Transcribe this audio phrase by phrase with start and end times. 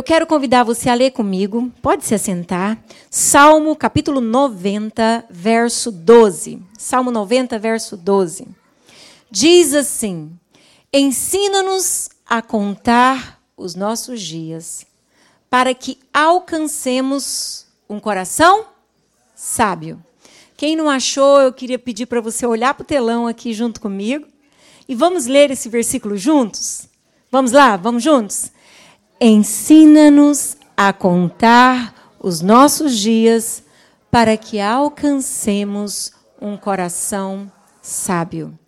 [0.00, 2.82] Eu quero convidar você a ler comigo, pode se assentar.
[3.10, 6.58] Salmo capítulo 90, verso 12.
[6.78, 8.48] Salmo 90, verso 12.
[9.30, 10.32] Diz assim:
[10.90, 14.86] Ensina-nos a contar os nossos dias,
[15.50, 18.64] para que alcancemos um coração
[19.34, 20.02] sábio.
[20.56, 24.26] Quem não achou, eu queria pedir para você olhar para o telão aqui junto comigo
[24.88, 26.88] e vamos ler esse versículo juntos?
[27.30, 28.50] Vamos lá, vamos juntos?
[29.22, 33.62] Ensina-nos a contar os nossos dias
[34.10, 37.52] para que alcancemos um coração
[37.82, 38.58] sábio.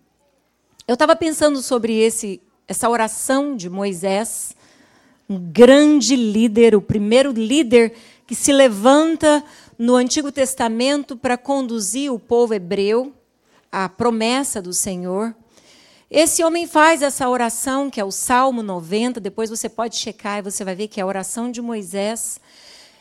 [0.87, 2.39] Eu estava pensando sobre esse,
[2.69, 4.55] essa oração de Moisés,
[5.27, 7.95] um grande líder, o primeiro líder
[8.27, 9.43] que se levanta
[9.79, 13.11] no Antigo Testamento para conduzir o povo hebreu
[13.71, 15.35] à promessa do Senhor.
[16.15, 20.43] Esse homem faz essa oração, que é o Salmo 90, depois você pode checar e
[20.43, 22.39] você vai ver que é a oração de Moisés.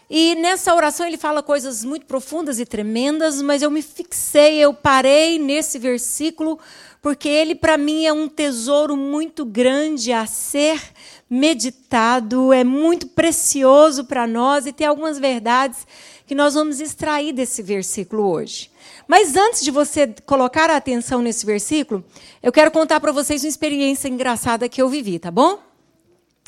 [0.09, 4.73] E nessa oração ele fala coisas muito profundas e tremendas, mas eu me fixei, eu
[4.73, 6.57] parei nesse versículo,
[7.01, 10.81] porque ele para mim é um tesouro muito grande a ser
[11.29, 15.85] meditado, é muito precioso para nós e tem algumas verdades
[16.25, 18.70] que nós vamos extrair desse versículo hoje.
[19.11, 22.01] Mas antes de você colocar a atenção nesse versículo,
[22.41, 25.59] eu quero contar para vocês uma experiência engraçada que eu vivi, tá bom?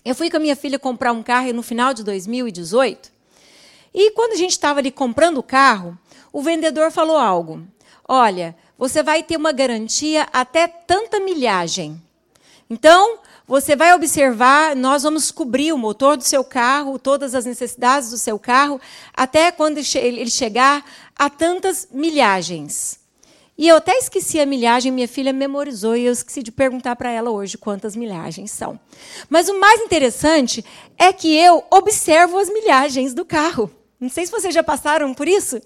[0.05, 3.11] Eu fui com a minha filha comprar um carro no final de 2018.
[3.94, 6.00] E quando a gente estava ali comprando o carro,
[6.31, 7.67] o vendedor falou algo.
[8.08, 12.02] Olha, você vai ter uma garantia até tanta milhagem.
[12.70, 18.09] Então, você vai observar, nós vamos cobrir o motor do seu carro, todas as necessidades
[18.09, 18.80] do seu carro,
[19.13, 20.83] até quando ele chegar
[21.16, 22.99] a tantas milhagens.
[23.55, 27.11] E eu até esqueci a milhagem, minha filha memorizou e eu esqueci de perguntar para
[27.11, 28.80] ela hoje quantas milhagens são.
[29.30, 30.66] Mas o mais interessante
[30.98, 33.70] é que eu observo as milhagens do carro.
[33.99, 35.61] Não sei se vocês já passaram por isso.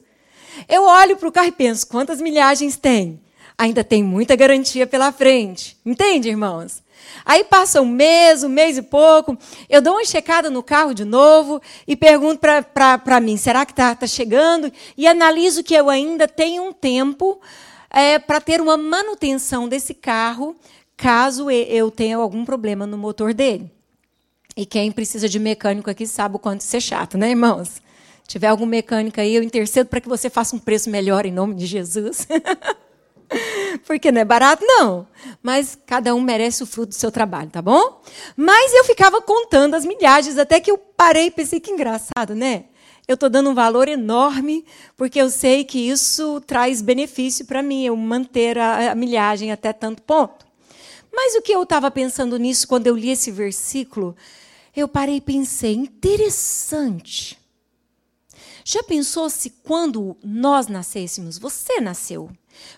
[0.67, 3.21] Eu olho para o carro e penso: quantas milhagens tem?
[3.57, 5.77] Ainda tem muita garantia pela frente.
[5.85, 6.83] Entende, irmãos?
[7.27, 9.37] Aí passa um mês, um mês e pouco,
[9.69, 13.93] eu dou uma checada no carro de novo e pergunto para mim: será que está
[13.93, 14.71] tá chegando?
[14.97, 17.41] E analiso que eu ainda tenho um tempo
[17.89, 20.55] é, para ter uma manutenção desse carro,
[20.95, 23.69] caso eu tenha algum problema no motor dele.
[24.55, 27.81] E quem precisa de mecânico aqui sabe o quanto isso é chato, né, irmãos?
[28.23, 31.31] Se tiver algum mecânico aí, eu intercedo para que você faça um preço melhor em
[31.33, 32.25] nome de Jesus.
[33.85, 35.07] Porque não é barato, não.
[35.41, 38.01] Mas cada um merece o fruto do seu trabalho, tá bom?
[38.35, 42.65] Mas eu ficava contando as milhagens, até que eu parei e pensei que engraçado, né?
[43.07, 44.65] Eu estou dando um valor enorme,
[44.97, 49.71] porque eu sei que isso traz benefício para mim, eu manter a, a milhagem até
[49.71, 50.45] tanto ponto.
[51.13, 54.15] Mas o que eu estava pensando nisso quando eu li esse versículo,
[54.75, 57.39] eu parei e pensei, interessante.
[58.63, 62.29] Já pensou se quando nós nascêssemos, você nasceu,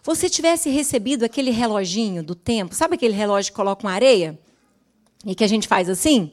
[0.04, 4.40] você tivesse recebido aquele reloginho do tempo, sabe aquele relógio que coloca uma areia?
[5.26, 6.32] E que a gente faz assim?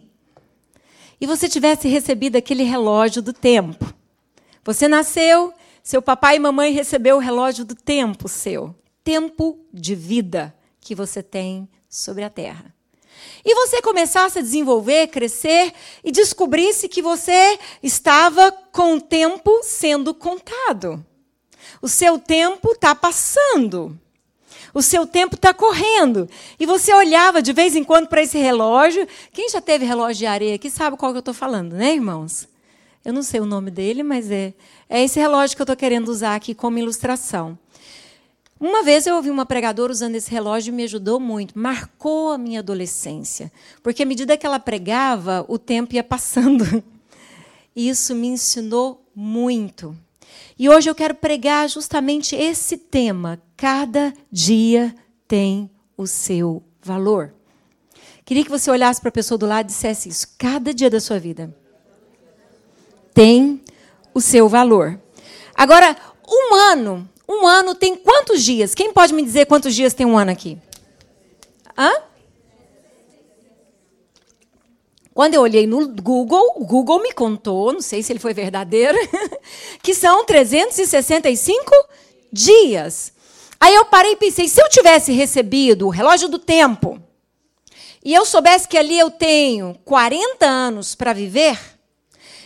[1.21, 3.93] E você tivesse recebido aquele relógio do tempo.
[4.65, 5.53] Você nasceu,
[5.83, 8.75] seu papai e mamãe recebeu o relógio do tempo seu.
[9.03, 12.75] Tempo de vida que você tem sobre a terra.
[13.45, 15.73] E você começasse a desenvolver, crescer
[16.05, 21.05] e descobrisse que você estava com o tempo sendo contado.
[21.81, 23.99] O seu tempo está passando.
[24.73, 26.29] O seu tempo está correndo.
[26.61, 29.07] E você olhava de vez em quando para esse relógio.
[29.33, 32.47] Quem já teve relógio de areia aqui sabe qual que eu estou falando, né, irmãos?
[33.05, 34.53] Eu não sei o nome dele, mas é,
[34.89, 37.59] é esse relógio que eu estou querendo usar aqui como ilustração.
[38.59, 42.39] Uma vez eu ouvi uma pregadora usando esse relógio e me ajudou muito, marcou a
[42.39, 43.53] minha adolescência,
[43.83, 46.65] porque à medida que ela pregava, o tempo ia passando.
[47.79, 49.95] E isso me ensinou muito.
[50.59, 53.41] E hoje eu quero pregar justamente esse tema.
[53.57, 54.95] Cada dia
[55.29, 57.35] tem o seu valor.
[58.25, 60.29] Queria que você olhasse para a pessoa do lado e dissesse isso.
[60.39, 61.55] Cada dia da sua vida
[63.15, 63.63] tem
[64.13, 65.01] o seu valor.
[65.55, 65.97] Agora,
[66.29, 68.75] um ano, um ano tem quantos dias?
[68.75, 70.59] Quem pode me dizer quantos dias tem um ano aqui?
[71.79, 71.91] Hã?
[75.17, 78.99] Quando eu olhei no Google, o Google me contou, não sei se ele foi verdadeiro,
[79.83, 81.73] que são 365
[82.31, 83.15] dias.
[83.59, 87.01] Aí eu parei e pensei, se eu tivesse recebido o relógio do tempo
[88.05, 91.59] e eu soubesse que ali eu tenho 40 anos para viver,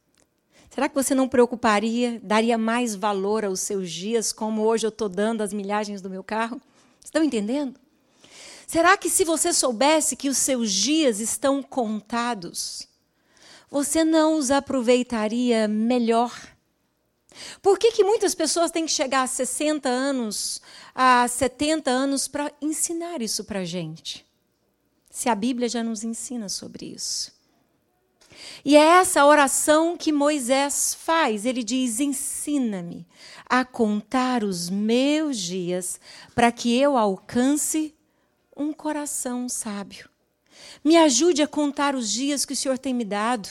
[0.70, 5.08] Será que você não preocuparia, daria mais valor aos seus dias, como hoje eu estou
[5.08, 6.60] dando as milhagens do meu carro?
[7.04, 7.78] Estão entendendo?
[8.66, 12.86] Será que se você soubesse que os seus dias estão contados,
[13.70, 16.32] você não os aproveitaria melhor?
[17.62, 20.60] Por que, que muitas pessoas têm que chegar a 60 anos,
[20.94, 24.26] a 70 anos, para ensinar isso para a gente?
[25.08, 27.32] Se a Bíblia já nos ensina sobre isso.
[28.64, 31.44] E é essa oração que Moisés faz.
[31.44, 33.06] Ele diz: Ensina-me
[33.46, 36.00] a contar os meus dias,
[36.34, 37.94] para que eu alcance
[38.56, 40.09] um coração sábio.
[40.82, 43.48] Me ajude a contar os dias que o Senhor tem me dado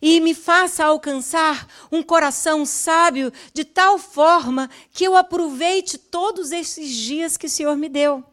[0.00, 6.90] e me faça alcançar um coração sábio de tal forma que eu aproveite todos esses
[6.90, 8.24] dias que o Senhor me deu.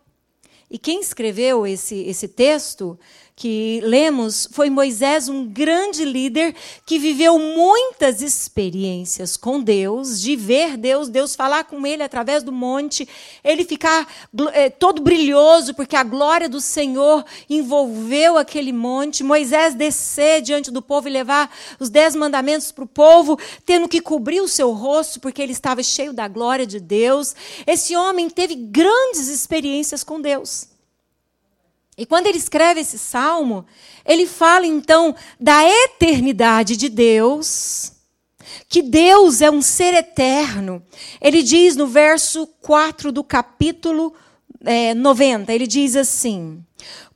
[0.70, 2.98] E quem escreveu esse, esse texto
[3.42, 6.54] que lemos foi Moisés, um grande líder
[6.86, 12.52] que viveu muitas experiências com Deus, de ver Deus, Deus falar com ele através do
[12.52, 13.10] monte,
[13.44, 14.08] ele ficar
[14.54, 19.24] é, todo brilhoso, porque a glória do Senhor envolveu aquele monte.
[19.24, 24.02] Moisés descer diante do povo e levar os dez mandamentos para o povo, tendo que
[24.02, 27.34] cobrir o seu rosto, porque ele estava cheio da glória de Deus.
[27.66, 30.71] Esse homem teve grandes experiências com Deus.
[32.02, 33.64] E quando ele escreve esse salmo,
[34.04, 37.92] ele fala então da eternidade de Deus,
[38.68, 40.84] que Deus é um ser eterno.
[41.22, 44.16] Ele diz no verso 4 do capítulo
[44.66, 46.66] é, 90, ele diz assim: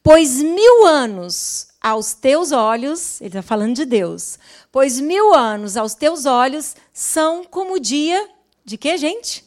[0.04, 4.38] Pois mil anos aos teus olhos, ele está falando de Deus,
[4.72, 8.30] pois mil anos aos teus olhos são como o dia
[8.64, 9.44] de que, gente?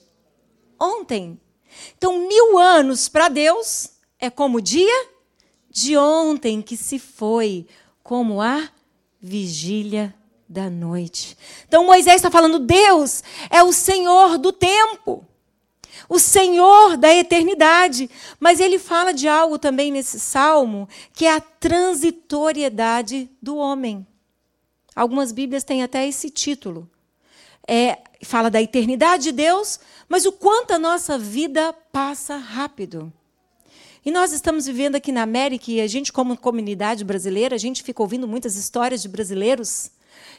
[0.81, 1.41] Ontem.
[1.97, 5.17] Então, mil anos para Deus é como o dia
[5.81, 7.67] de ontem que se foi,
[8.03, 8.69] como a
[9.21, 10.15] vigília
[10.49, 11.37] da noite.
[11.67, 15.25] Então Moisés está falando: Deus é o Senhor do tempo,
[16.09, 18.11] o Senhor da eternidade.
[18.41, 24.07] Mas ele fala de algo também nesse salmo, que é a transitoriedade do homem.
[24.97, 26.91] Algumas Bíblias têm até esse título.
[27.67, 33.13] É, fala da eternidade de Deus, mas o quanto a nossa vida passa rápido.
[34.09, 37.83] E nós estamos vivendo aqui na América e a gente, como comunidade brasileira, a gente
[37.83, 39.91] fica ouvindo muitas histórias de brasileiros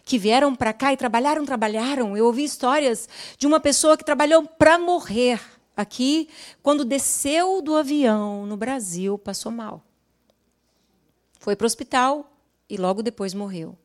[0.03, 2.17] que vieram para cá e trabalharam, trabalharam.
[2.17, 3.07] Eu ouvi histórias
[3.37, 5.39] de uma pessoa que trabalhou para morrer
[5.77, 6.29] aqui,
[6.63, 9.83] quando desceu do avião no Brasil, passou mal.
[11.39, 12.27] Foi para o hospital
[12.67, 13.77] e logo depois morreu.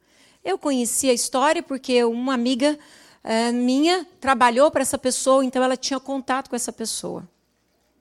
[0.42, 2.78] Eu conheci a história porque uma amiga
[3.22, 7.28] é, minha trabalhou para essa pessoa, então ela tinha contato com essa pessoa.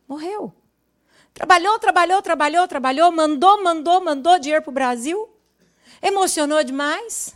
[0.08, 0.54] Morreu.
[1.34, 5.30] Trabalhou, trabalhou, trabalhou, trabalhou, mandou, mandou, mandou dinheiro para o Brasil.
[6.02, 7.34] Emocionou demais.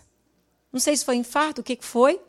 [0.72, 2.22] Não sei se foi infarto, o que foi.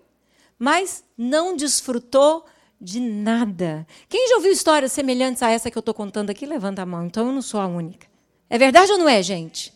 [0.58, 2.46] Mas não desfrutou
[2.80, 3.86] de nada.
[4.08, 6.46] Quem já ouviu histórias semelhantes a essa que eu estou contando aqui?
[6.46, 7.04] Levanta a mão.
[7.04, 8.06] Então eu não sou a única.
[8.48, 9.72] É verdade ou não é, gente?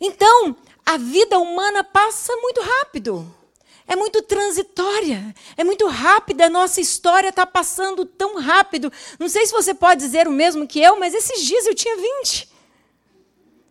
[0.00, 0.54] Então,
[0.84, 3.34] a vida humana passa muito rápido
[3.86, 8.92] é muito transitória, é muito rápida, a nossa história está passando tão rápido.
[9.18, 11.96] Não sei se você pode dizer o mesmo que eu, mas esses dias eu tinha
[11.96, 12.48] 20.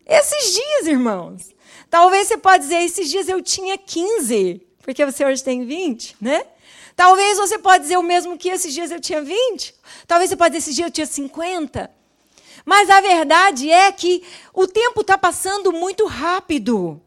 [0.06, 1.54] Esses dias, irmãos.
[1.90, 6.46] Talvez você pode dizer, esses dias eu tinha 15, porque você hoje tem 20, né?
[6.96, 9.76] Talvez você pode dizer o mesmo que esses dias eu tinha 20.
[10.08, 11.90] Talvez você pode dizer, esses dias eu tinha 50.
[12.66, 17.02] Mas a verdade é que o tempo está passando muito rápido.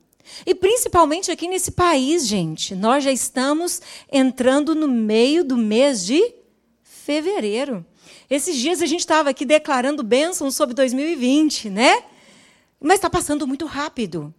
[0.44, 3.80] E principalmente aqui nesse país, gente, nós já estamos
[4.10, 6.34] entrando no meio do mês de
[6.82, 7.84] fevereiro.
[8.28, 12.02] Esses dias a gente estava aqui declarando bênçãos sobre 2020, né?
[12.80, 14.34] Mas está passando muito rápido.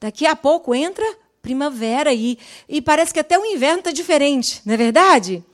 [0.00, 1.04] Daqui a pouco entra
[1.42, 5.44] primavera e, e parece que até o inverno está diferente, não é verdade?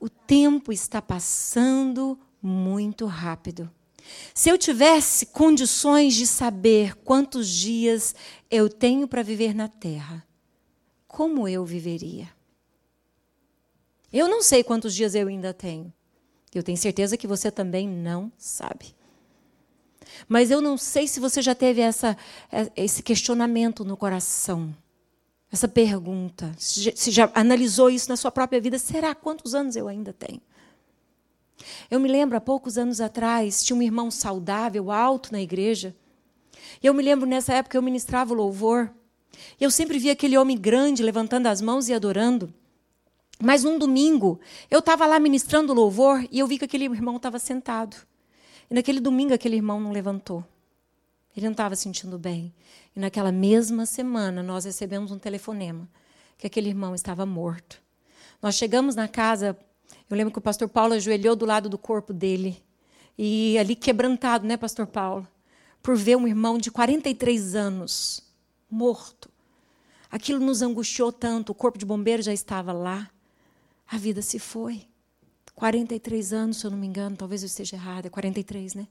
[0.00, 3.70] O tempo está passando muito rápido.
[4.34, 8.14] Se eu tivesse condições de saber quantos dias
[8.50, 10.26] eu tenho para viver na terra,
[11.06, 12.28] como eu viveria?
[14.12, 15.92] Eu não sei quantos dias eu ainda tenho.
[16.54, 18.94] Eu tenho certeza que você também não sabe.
[20.28, 22.16] Mas eu não sei se você já teve essa,
[22.76, 24.74] esse questionamento no coração,
[25.52, 30.12] essa pergunta, se já analisou isso na sua própria vida: será quantos anos eu ainda
[30.12, 30.40] tenho?
[31.90, 35.94] Eu me lembro, há poucos anos atrás, tinha um irmão saudável, alto na igreja.
[36.82, 38.90] E eu me lembro, nessa época, eu ministrava o louvor.
[39.60, 42.52] E eu sempre via aquele homem grande levantando as mãos e adorando.
[43.42, 44.38] Mas num domingo,
[44.70, 47.96] eu estava lá ministrando louvor e eu vi que aquele irmão estava sentado.
[48.70, 50.44] E naquele domingo, aquele irmão não levantou.
[51.36, 52.52] Ele não estava sentindo bem.
[52.94, 55.88] E naquela mesma semana, nós recebemos um telefonema
[56.36, 57.80] que aquele irmão estava morto.
[58.42, 59.56] Nós chegamos na casa,
[60.08, 62.62] eu lembro que o pastor Paulo ajoelhou do lado do corpo dele.
[63.16, 65.26] E ali quebrantado, né, pastor Paulo?
[65.82, 68.22] Por ver um irmão de 43 anos
[68.70, 69.30] morto.
[70.10, 73.10] Aquilo nos angustiou tanto, o corpo de bombeiro já estava lá.
[73.90, 74.86] A vida se foi.
[75.54, 78.88] 43 anos, se eu não me engano, talvez eu esteja errada, é 43, né?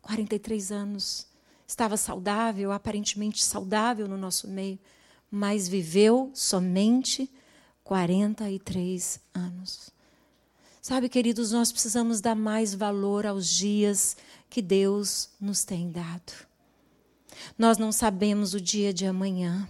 [0.00, 1.26] 43 anos.
[1.66, 4.78] Estava saudável, aparentemente saudável no nosso meio,
[5.30, 7.30] mas viveu somente
[7.82, 9.90] 43 anos.
[10.84, 14.16] Sabe, queridos, nós precisamos dar mais valor aos dias
[14.50, 16.32] que Deus nos tem dado.
[17.56, 19.68] Nós não sabemos o dia de amanhã.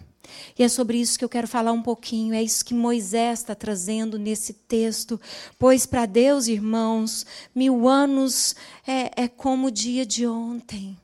[0.59, 2.33] E é sobre isso que eu quero falar um pouquinho.
[2.33, 5.21] É isso que Moisés está trazendo nesse texto.
[5.59, 10.97] Pois para Deus, irmãos, mil anos é, é como o dia de ontem.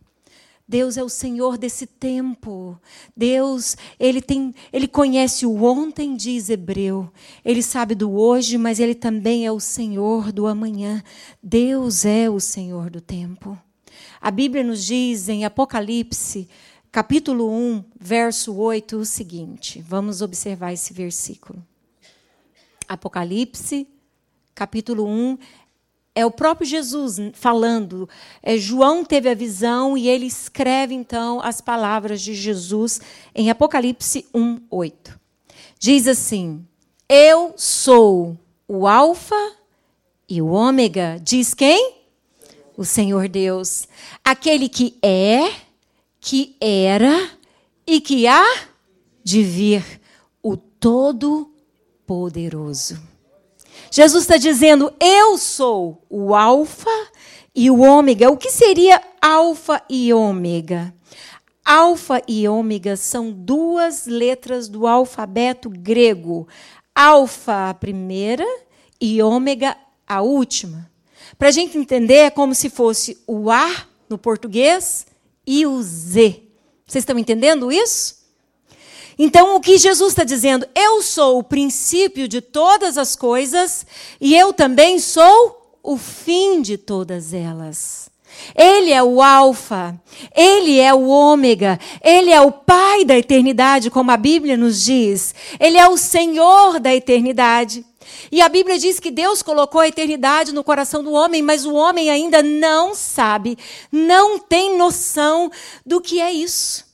[0.69, 2.79] Deus é o Senhor desse tempo.
[3.17, 7.11] Deus, ele tem, ele conhece o ontem, diz Hebreu.
[7.43, 11.03] Ele sabe do hoje, mas ele também é o Senhor do amanhã.
[11.43, 13.59] Deus é o Senhor do tempo.
[14.21, 16.49] A Bíblia nos diz em Apocalipse
[16.91, 19.81] capítulo 1, verso 8, o seguinte.
[19.81, 21.65] Vamos observar esse versículo.
[22.89, 23.87] Apocalipse,
[24.55, 25.39] capítulo 1,
[26.19, 28.09] é o próprio Jesus falando.
[28.43, 33.01] É, João teve a visão e ele escreve então as palavras de Jesus
[33.33, 35.17] em Apocalipse 1, 8.
[35.79, 36.67] Diz assim:
[37.09, 39.53] Eu sou o Alfa
[40.29, 41.21] e o Ômega.
[41.23, 41.95] Diz quem?
[42.77, 43.87] O Senhor Deus.
[44.25, 45.53] Aquele que é
[46.21, 47.31] que era
[47.87, 48.67] e que há
[49.23, 50.01] de vir,
[50.43, 53.17] o Todo-Poderoso.
[53.91, 56.91] Jesus está dizendo: Eu sou o Alfa
[57.55, 58.31] e o Ômega.
[58.31, 60.95] O que seria Alfa e Ômega?
[61.65, 66.49] Alfa e Ômega são duas letras do alfabeto grego.
[66.95, 68.45] Alfa, a primeira,
[69.01, 69.77] e Ômega,
[70.07, 70.91] a última.
[71.39, 75.07] Para a gente entender, é como se fosse o A no português
[75.47, 76.43] e o Z.
[76.87, 78.18] Vocês estão entendendo isso?
[79.19, 80.67] Então, o que Jesus está dizendo?
[80.75, 83.85] Eu sou o princípio de todas as coisas
[84.21, 88.09] e eu também sou o fim de todas elas.
[88.55, 90.01] Ele é o Alfa,
[90.37, 95.35] ele é o Ômega, ele é o Pai da eternidade, como a Bíblia nos diz.
[95.59, 97.85] Ele é o Senhor da eternidade.
[98.31, 101.75] E a Bíblia diz que Deus colocou a eternidade no coração do homem, mas o
[101.75, 103.59] homem ainda não sabe,
[103.91, 105.51] não tem noção
[105.85, 106.88] do que é isso.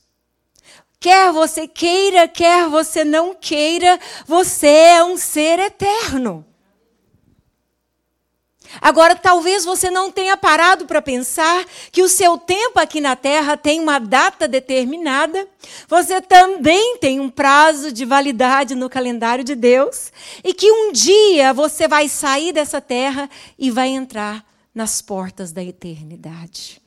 [1.05, 6.43] Quer você queira, quer você não queira, você é um ser eterno.
[8.81, 13.55] Agora, talvez você não tenha parado para pensar que o seu tempo aqui na Terra
[13.55, 15.47] tem uma data determinada,
[15.87, 20.11] você também tem um prazo de validade no calendário de Deus,
[20.43, 24.43] e que um dia você vai sair dessa terra e vai entrar
[24.73, 26.81] nas portas da eternidade.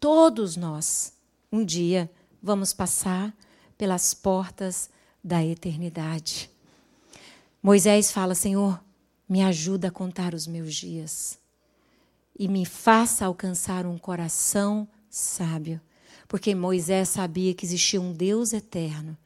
[0.00, 1.12] Todos nós,
[1.52, 2.10] um dia,
[2.42, 3.34] vamos passar
[3.76, 4.90] pelas portas
[5.22, 6.50] da eternidade.
[7.62, 8.80] Moisés fala: Senhor,
[9.28, 11.38] me ajuda a contar os meus dias
[12.38, 15.80] e me faça alcançar um coração sábio.
[16.26, 19.16] Porque Moisés sabia que existia um Deus eterno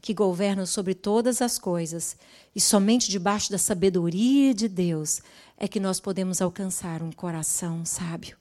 [0.00, 2.16] que governa sobre todas as coisas
[2.54, 5.20] e somente debaixo da sabedoria de Deus
[5.58, 8.39] é que nós podemos alcançar um coração sábio.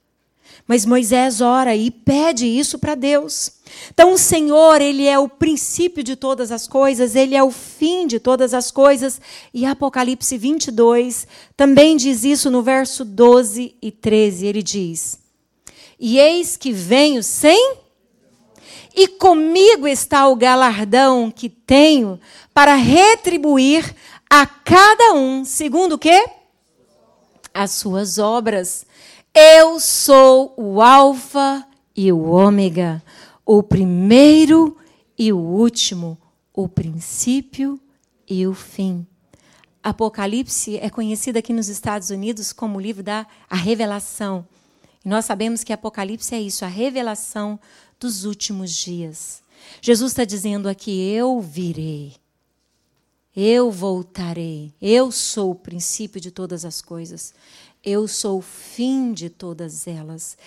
[0.68, 3.51] Mas Moisés ora e pede isso para Deus.
[3.91, 8.06] Então, o Senhor, Ele é o princípio de todas as coisas, Ele é o fim
[8.06, 9.20] de todas as coisas.
[9.53, 11.27] E Apocalipse 22
[11.58, 14.46] também diz isso no verso 12 e 13.
[14.46, 15.20] Ele diz:
[16.00, 17.77] E eis que venho sem,
[18.96, 22.20] e comigo está o galardão que tenho
[22.53, 23.96] para retribuir
[24.29, 26.25] a cada um, segundo o quê?
[27.53, 28.86] As suas obras.
[29.33, 33.01] Eu sou o Alfa e o Ômega,
[33.45, 34.77] o primeiro
[35.17, 36.17] e o último,
[36.53, 37.79] o princípio
[38.27, 39.05] e o fim.
[39.83, 44.48] Apocalipse é conhecido aqui nos Estados Unidos como o livro da a revelação.
[45.05, 47.59] E nós sabemos que Apocalipse é isso, a revelação
[48.00, 49.41] dos últimos dias.
[49.81, 52.15] Jesus está dizendo aqui: Eu virei,
[53.36, 57.33] eu voltarei, eu sou o princípio de todas as coisas.
[57.83, 60.38] Eu sou o fim de todas elas.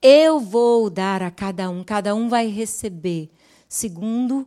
[0.00, 3.30] Eu vou dar a cada um, cada um vai receber
[3.68, 4.46] segundo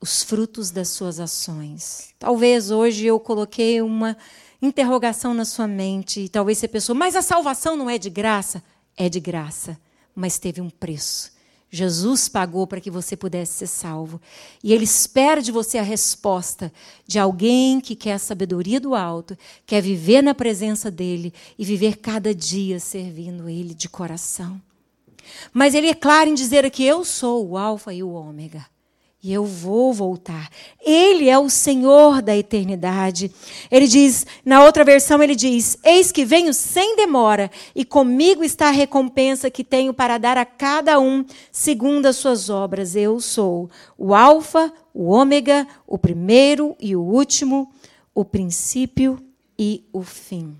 [0.00, 2.14] os frutos das suas ações.
[2.18, 4.16] Talvez hoje eu coloquei uma
[4.60, 8.62] interrogação na sua mente, e talvez você pensou, mas a salvação não é de graça?
[8.96, 9.78] É de graça,
[10.14, 11.33] mas teve um preço.
[11.74, 14.20] Jesus pagou para que você pudesse ser salvo.
[14.62, 16.72] E Ele espera de você a resposta
[17.04, 21.96] de alguém que quer a sabedoria do alto, quer viver na presença dEle e viver
[21.96, 24.60] cada dia servindo Ele de coração.
[25.52, 28.64] Mas Ele é claro em dizer que eu sou o Alfa e o Ômega
[29.24, 30.50] e eu vou voltar.
[30.84, 33.32] Ele é o Senhor da eternidade.
[33.70, 38.68] Ele diz, na outra versão, ele diz: Eis que venho sem demora, e comigo está
[38.68, 42.94] a recompensa que tenho para dar a cada um segundo as suas obras.
[42.94, 47.72] Eu sou o Alfa, o Ômega, o primeiro e o último,
[48.14, 49.18] o princípio
[49.58, 50.54] e o fim.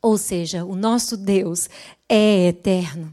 [0.00, 1.68] Ou seja, o nosso Deus
[2.08, 3.12] é eterno.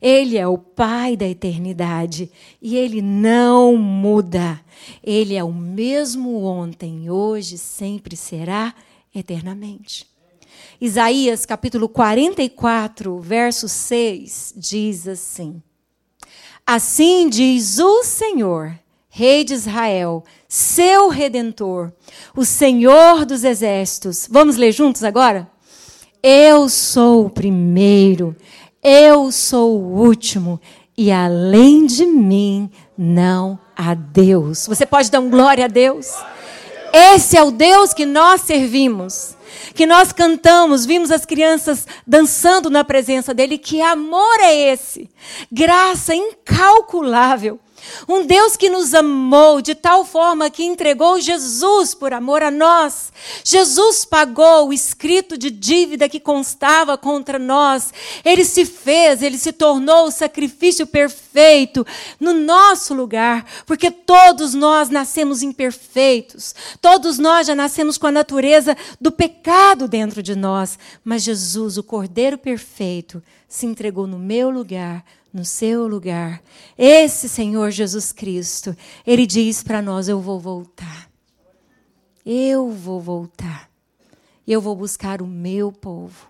[0.00, 4.60] Ele é o Pai da eternidade e ele não muda.
[5.02, 8.74] Ele é o mesmo ontem, hoje, sempre será,
[9.14, 10.06] eternamente.
[10.80, 15.62] Isaías capítulo 44, verso 6 diz assim:
[16.66, 18.78] Assim diz o Senhor,
[19.08, 21.90] Rei de Israel, seu redentor,
[22.36, 24.28] o Senhor dos exércitos.
[24.30, 25.50] Vamos ler juntos agora?
[26.22, 28.36] Eu sou o primeiro
[28.82, 30.60] eu sou o último
[30.96, 34.66] e além de mim não há Deus.
[34.66, 36.12] Você pode dar um glória a Deus?
[36.92, 39.36] Esse é o Deus que nós servimos.
[39.74, 43.58] Que nós cantamos, vimos as crianças dançando na presença dele.
[43.58, 45.10] Que amor é esse?
[45.52, 47.60] Graça incalculável.
[48.08, 53.12] Um Deus que nos amou de tal forma que entregou Jesus por amor a nós.
[53.44, 57.92] Jesus pagou o escrito de dívida que constava contra nós.
[58.24, 61.86] Ele se fez, ele se tornou o sacrifício perfeito
[62.18, 66.54] no nosso lugar, porque todos nós nascemos imperfeitos.
[66.80, 70.78] Todos nós já nascemos com a natureza do pecado dentro de nós.
[71.04, 75.04] Mas Jesus, o Cordeiro perfeito, se entregou no meu lugar
[75.36, 76.42] no seu lugar.
[76.78, 78.74] Esse Senhor Jesus Cristo,
[79.06, 81.10] ele diz para nós: Eu vou voltar.
[82.24, 83.70] Eu vou voltar.
[84.48, 86.28] Eu vou buscar o meu povo.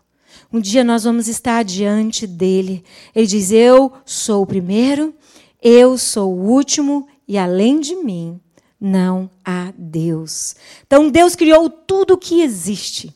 [0.53, 2.85] Um dia nós vamos estar diante dele.
[3.15, 5.15] Ele diz: Eu sou o primeiro,
[5.63, 8.41] eu sou o último, e além de mim
[8.81, 10.57] não há Deus.
[10.85, 13.15] Então Deus criou tudo o que existe.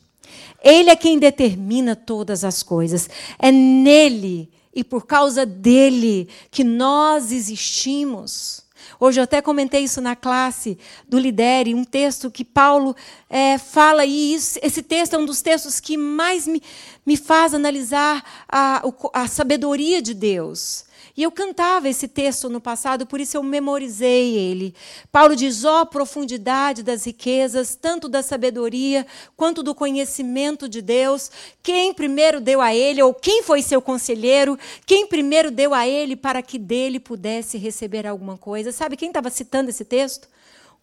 [0.63, 3.09] Ele é quem determina todas as coisas.
[3.37, 8.63] É nele e por causa dele que nós existimos.
[8.99, 12.95] Hoje eu até comentei isso na classe do Lidere, um texto que Paulo
[13.29, 16.61] é, fala, e isso, esse texto é um dos textos que mais me,
[17.05, 20.85] me faz analisar a, a sabedoria de Deus.
[21.21, 24.73] E eu cantava esse texto no passado, por isso eu memorizei ele.
[25.11, 29.05] Paulo diz: ó, oh, profundidade das riquezas, tanto da sabedoria
[29.37, 31.29] quanto do conhecimento de Deus.
[31.61, 36.15] Quem primeiro deu a ele, ou quem foi seu conselheiro, quem primeiro deu a ele
[36.15, 38.71] para que dele pudesse receber alguma coisa.
[38.71, 40.27] Sabe quem estava citando esse texto?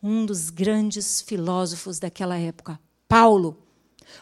[0.01, 3.68] Um dos grandes filósofos daquela época, Paulo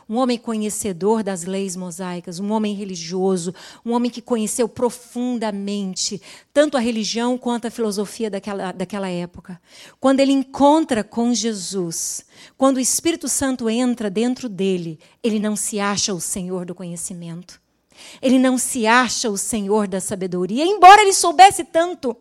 [0.09, 6.21] um homem conhecedor das leis mosaicas, um homem religioso, um homem que conheceu profundamente
[6.53, 9.61] tanto a religião quanto a filosofia daquela, daquela época.
[10.01, 12.25] Quando ele encontra com Jesus,
[12.57, 17.61] quando o Espírito Santo entra dentro dele, ele não se acha o Senhor do conhecimento.
[18.21, 22.17] Ele não se acha o Senhor da sabedoria, embora ele soubesse tanto,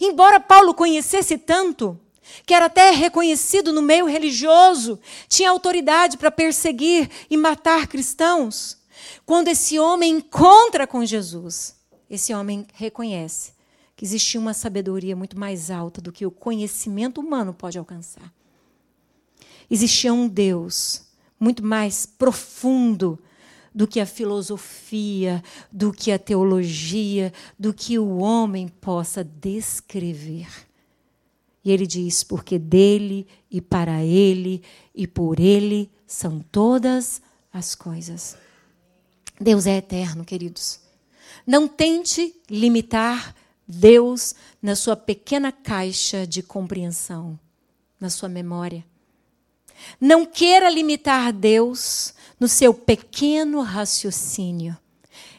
[0.00, 1.98] embora Paulo conhecesse tanto
[2.46, 8.78] que era até reconhecido no meio religioso, tinha autoridade para perseguir e matar cristãos.
[9.24, 11.76] Quando esse homem encontra com Jesus,
[12.08, 13.52] esse homem reconhece
[13.96, 18.32] que existia uma sabedoria muito mais alta do que o conhecimento humano pode alcançar.
[19.70, 21.02] Existia um Deus
[21.38, 23.18] muito mais profundo
[23.74, 30.67] do que a filosofia, do que a teologia, do que o homem possa descrever.
[31.68, 34.62] E ele diz: porque dele e para ele
[34.94, 37.20] e por ele são todas
[37.52, 38.38] as coisas.
[39.38, 40.80] Deus é eterno, queridos.
[41.46, 47.38] Não tente limitar Deus na sua pequena caixa de compreensão,
[48.00, 48.82] na sua memória.
[50.00, 54.74] Não queira limitar Deus no seu pequeno raciocínio.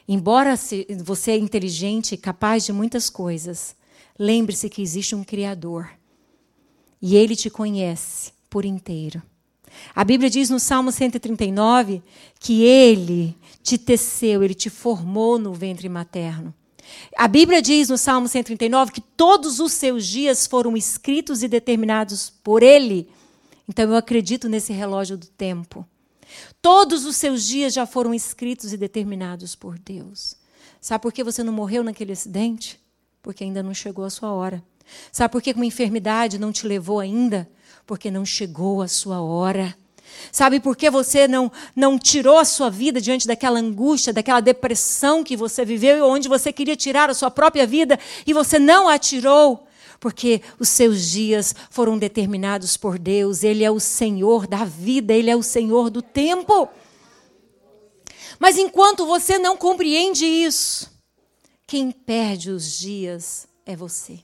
[0.08, 0.54] Embora
[1.04, 3.76] você é inteligente e capaz de muitas coisas,
[4.18, 5.98] lembre-se que existe um Criador
[7.02, 9.22] e ele te conhece por inteiro.
[9.96, 12.02] A Bíblia diz no Salmo 139
[12.40, 16.54] que ele te teceu, ele te formou no ventre materno.
[17.16, 22.30] A Bíblia diz no Salmo 139 que todos os seus dias foram escritos e determinados
[22.44, 23.10] por ele.
[23.68, 25.86] Então eu acredito nesse relógio do tempo.
[26.62, 30.36] Todos os seus dias já foram escritos e determinados por Deus.
[30.82, 32.80] Sabe por que você não morreu naquele acidente?
[33.22, 34.64] Porque ainda não chegou a sua hora.
[35.12, 37.50] Sabe por que uma enfermidade não te levou ainda?
[37.86, 39.76] Porque não chegou a sua hora.
[40.32, 45.24] Sabe por que você não, não tirou a sua vida diante daquela angústia, daquela depressão
[45.24, 48.98] que você viveu, onde você queria tirar a sua própria vida e você não a
[48.98, 49.68] tirou?
[50.00, 55.30] Porque os seus dias foram determinados por Deus, Ele é o Senhor da vida, Ele
[55.30, 56.70] é o Senhor do tempo.
[58.40, 60.90] Mas enquanto você não compreende isso,
[61.68, 64.20] quem perde os dias é você.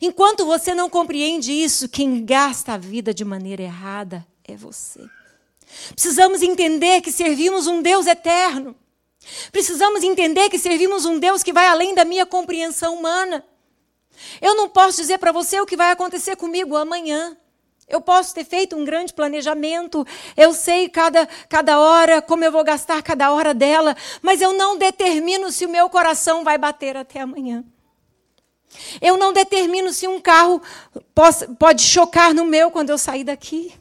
[0.00, 5.00] Enquanto você não compreende isso, quem gasta a vida de maneira errada é você.
[5.92, 8.74] Precisamos entender que servimos um Deus eterno.
[9.50, 13.44] Precisamos entender que servimos um Deus que vai além da minha compreensão humana.
[14.40, 17.36] Eu não posso dizer para você o que vai acontecer comigo amanhã.
[17.88, 20.04] Eu posso ter feito um grande planejamento,
[20.36, 24.76] eu sei cada, cada hora, como eu vou gastar cada hora dela, mas eu não
[24.76, 27.64] determino se o meu coração vai bater até amanhã.
[29.00, 30.60] Eu não determino se um carro
[31.58, 33.72] pode, chocar no meu quando eu sair daqui.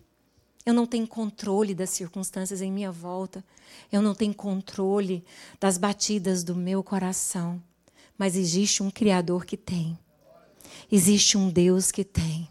[0.65, 3.43] Eu não tenho controle das circunstâncias em minha volta.
[3.91, 5.23] Eu não tenho controle
[5.59, 7.61] das batidas do meu coração.
[8.17, 9.97] Mas existe um Criador que tem.
[10.91, 12.47] Existe um Deus que tem.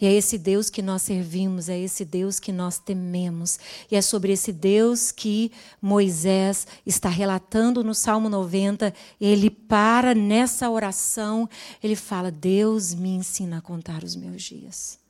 [0.00, 3.58] E é esse Deus que nós servimos, é esse Deus que nós tememos.
[3.90, 8.92] E é sobre esse Deus que Moisés está relatando no Salmo 90.
[9.20, 11.48] Ele para nessa oração,
[11.82, 15.04] ele fala: Deus me ensina a contar os meus dias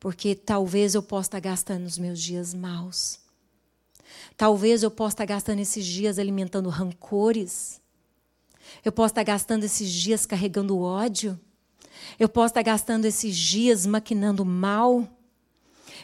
[0.00, 3.20] porque talvez eu possa estar gastando os meus dias maus.
[4.34, 7.80] Talvez eu possa estar gastando esses dias alimentando rancores.
[8.82, 11.38] Eu posso estar gastando esses dias carregando ódio.
[12.18, 15.08] Eu posso estar gastando esses dias maquinando mal.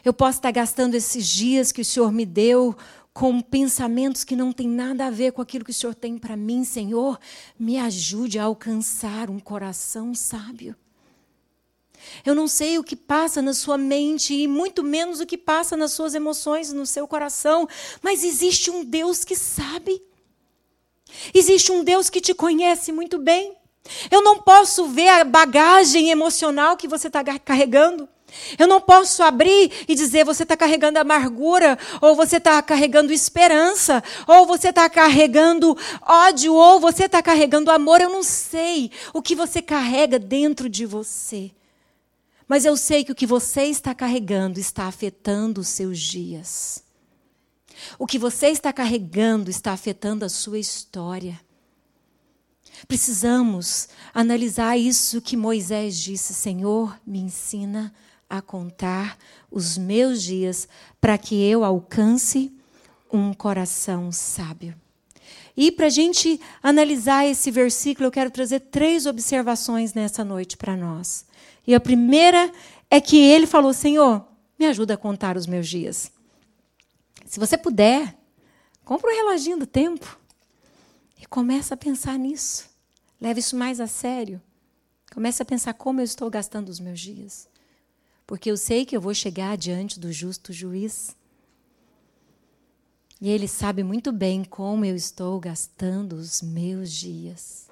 [0.05, 2.77] Eu posso estar gastando esses dias que o Senhor me deu
[3.13, 6.37] com pensamentos que não têm nada a ver com aquilo que o Senhor tem para
[6.37, 7.19] mim, Senhor.
[7.59, 10.77] Me ajude a alcançar um coração sábio.
[12.25, 15.77] Eu não sei o que passa na sua mente e muito menos o que passa
[15.77, 17.69] nas suas emoções, no seu coração,
[18.03, 20.03] mas existe um Deus que sabe.
[21.33, 23.57] Existe um Deus que te conhece muito bem.
[24.11, 28.09] Eu não posso ver a bagagem emocional que você está carregando.
[28.59, 34.03] Eu não posso abrir e dizer você está carregando amargura, ou você está carregando esperança,
[34.27, 38.01] ou você está carregando ódio, ou você está carregando amor.
[38.01, 41.51] Eu não sei o que você carrega dentro de você.
[42.49, 46.85] Mas eu sei que o que você está carregando está afetando os seus dias.
[47.99, 51.41] O que você está carregando está afetando a sua história.
[52.87, 57.93] Precisamos analisar isso que Moisés disse: Senhor, me ensina
[58.29, 59.17] a contar
[59.51, 60.69] os meus dias
[61.01, 62.53] para que eu alcance
[63.13, 64.75] um coração sábio.
[65.57, 70.77] E para a gente analisar esse versículo, eu quero trazer três observações nessa noite para
[70.77, 71.25] nós.
[71.67, 72.53] E a primeira
[72.91, 74.27] é que ele falou: Senhor,
[74.59, 76.13] me ajuda a contar os meus dias.
[77.25, 78.17] Se você puder,
[78.85, 80.19] compra um reloginho do tempo
[81.21, 82.69] e começa a pensar nisso.
[83.21, 84.41] Leve isso mais a sério.
[85.13, 87.49] Comece a pensar como eu estou gastando os meus dias.
[88.27, 91.17] Porque eu sei que eu vou chegar diante do justo juiz.
[93.21, 97.67] E ele sabe muito bem como eu estou gastando os meus dias.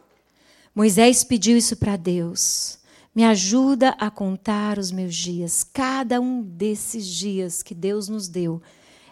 [0.75, 2.79] Moisés pediu isso para Deus.
[3.15, 5.63] Me ajuda a contar os meus dias.
[5.63, 8.63] Cada um desses dias que Deus nos deu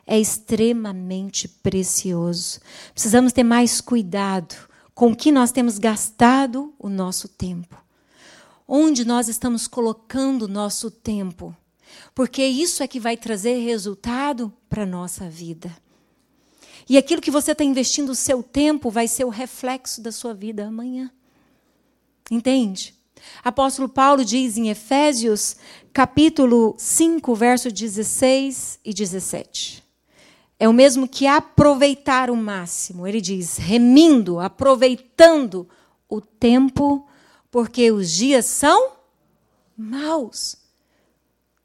[0.06, 2.60] é extremamente precioso.
[2.92, 4.54] Precisamos ter mais cuidado
[4.94, 7.76] com que nós temos gastado o nosso tempo.
[8.66, 11.54] Onde nós estamos colocando o nosso tempo.
[12.14, 15.74] Porque isso é que vai trazer resultado para a nossa vida.
[16.88, 20.34] E aquilo que você está investindo o seu tempo vai ser o reflexo da sua
[20.34, 21.10] vida amanhã.
[22.30, 22.94] Entende?
[23.42, 25.56] Apóstolo Paulo diz em Efésios,
[25.92, 29.81] capítulo 5, verso 16 e 17.
[30.62, 33.04] É o mesmo que aproveitar o máximo.
[33.04, 35.68] Ele diz, remindo, aproveitando
[36.08, 37.04] o tempo,
[37.50, 38.92] porque os dias são
[39.76, 40.56] maus.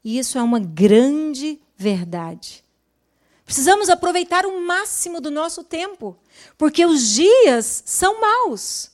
[0.02, 2.64] E isso é uma grande verdade.
[3.44, 6.18] Precisamos aproveitar o máximo do nosso tempo,
[6.56, 8.90] porque os dias são maus.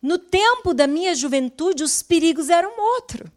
[0.00, 3.28] No tempo da minha juventude, os perigos eram outro.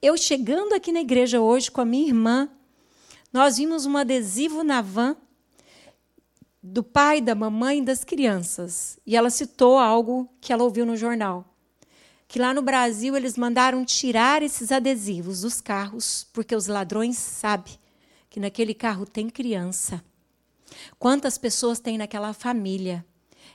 [0.00, 2.48] Eu chegando aqui na igreja hoje com a minha irmã,
[3.32, 5.16] nós vimos um adesivo na van
[6.62, 8.98] do pai, da mamãe e das crianças.
[9.06, 11.44] E ela citou algo que ela ouviu no jornal.
[12.26, 17.78] Que lá no Brasil eles mandaram tirar esses adesivos dos carros, porque os ladrões sabem
[18.28, 20.02] que naquele carro tem criança.
[20.98, 23.04] Quantas pessoas tem naquela família?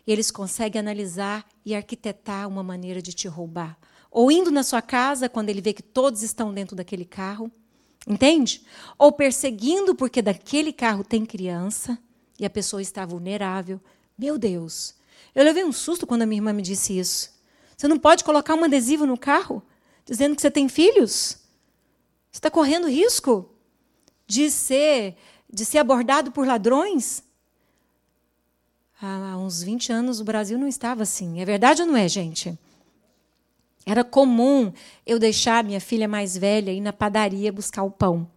[0.05, 3.77] E eles conseguem analisar e arquitetar uma maneira de te roubar.
[4.09, 7.51] Ou indo na sua casa, quando ele vê que todos estão dentro daquele carro.
[8.07, 8.63] Entende?
[8.97, 11.97] Ou perseguindo porque daquele carro tem criança
[12.39, 13.79] e a pessoa está vulnerável.
[14.17, 14.95] Meu Deus.
[15.33, 17.31] Eu levei um susto quando a minha irmã me disse isso.
[17.75, 19.63] Você não pode colocar um adesivo no carro
[20.05, 21.37] dizendo que você tem filhos?
[22.31, 23.49] Você está correndo risco
[24.27, 25.15] de ser,
[25.51, 27.23] de ser abordado por ladrões?
[29.05, 31.41] há uns 20 anos o Brasil não estava assim.
[31.41, 32.57] É verdade ou não é, gente?
[33.85, 34.71] Era comum
[35.05, 38.29] eu deixar minha filha mais velha ir na padaria buscar o pão.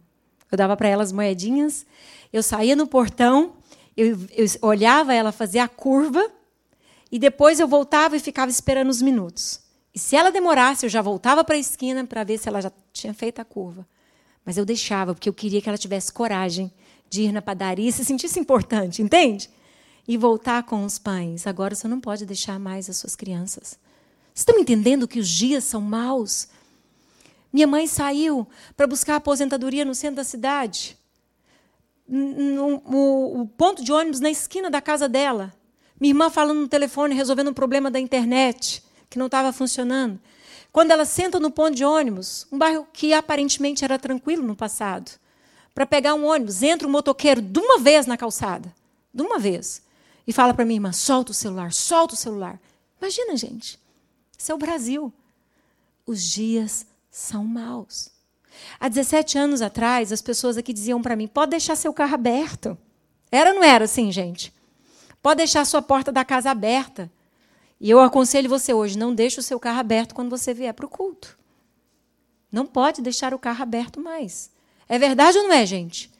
[0.51, 1.85] Eu dava para ela as moedinhas,
[2.31, 3.53] eu saía no portão,
[3.95, 6.23] eu, eu olhava ela fazer a curva
[7.11, 9.61] e depois eu voltava e ficava esperando os minutos.
[9.93, 12.71] E se ela demorasse, eu já voltava para a esquina para ver se ela já
[12.93, 13.87] tinha feito a curva.
[14.45, 16.71] Mas eu deixava, porque eu queria que ela tivesse coragem
[17.09, 19.49] de ir na padaria e se sentisse importante, entende?
[20.07, 21.45] e voltar com os pais.
[21.45, 23.77] Agora você não pode deixar mais as suas crianças.
[24.37, 26.47] Estão entendendo que os dias são maus?
[27.51, 30.95] Minha mãe saiu para buscar aposentadoria no centro da cidade.
[32.07, 35.51] O ponto de ônibus na esquina da casa dela.
[35.99, 40.19] Minha irmã falando no telefone, resolvendo um problema da internet que não estava funcionando.
[40.71, 45.13] Quando ela senta no ponto de ônibus, um bairro que aparentemente era tranquilo no passado,
[45.73, 48.71] para pegar um ônibus, entra um motoqueiro de uma vez na calçada.
[49.11, 49.81] De uma vez
[50.27, 52.61] e fala para minha irmã: solta o celular, solta o celular.
[53.01, 53.79] Imagina, gente.
[54.37, 55.11] Isso é o Brasil.
[56.05, 58.09] Os dias são maus.
[58.79, 62.77] Há 17 anos atrás, as pessoas aqui diziam para mim: pode deixar seu carro aberto.
[63.31, 64.53] Era ou não era assim, gente?
[65.21, 67.11] Pode deixar sua porta da casa aberta.
[67.79, 70.85] E eu aconselho você hoje: não deixe o seu carro aberto quando você vier para
[70.85, 71.37] o culto.
[72.51, 74.49] Não pode deixar o carro aberto mais.
[74.87, 76.11] É verdade ou não é, gente?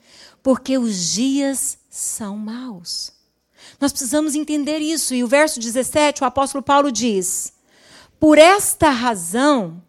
[0.42, 3.12] Porque os dias são maus.
[3.80, 5.14] Nós precisamos entender isso.
[5.14, 7.52] E o verso 17, o apóstolo Paulo diz:
[8.18, 9.82] Por esta razão,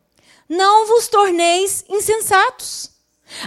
[0.48, 2.92] não vos torneis insensatos.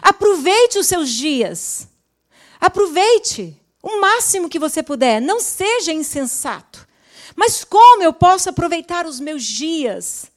[0.01, 1.89] Aproveite os seus dias.
[2.61, 5.21] Aproveite o máximo que você puder.
[5.21, 6.87] Não seja insensato.
[7.35, 10.31] Mas como eu posso aproveitar os meus dias?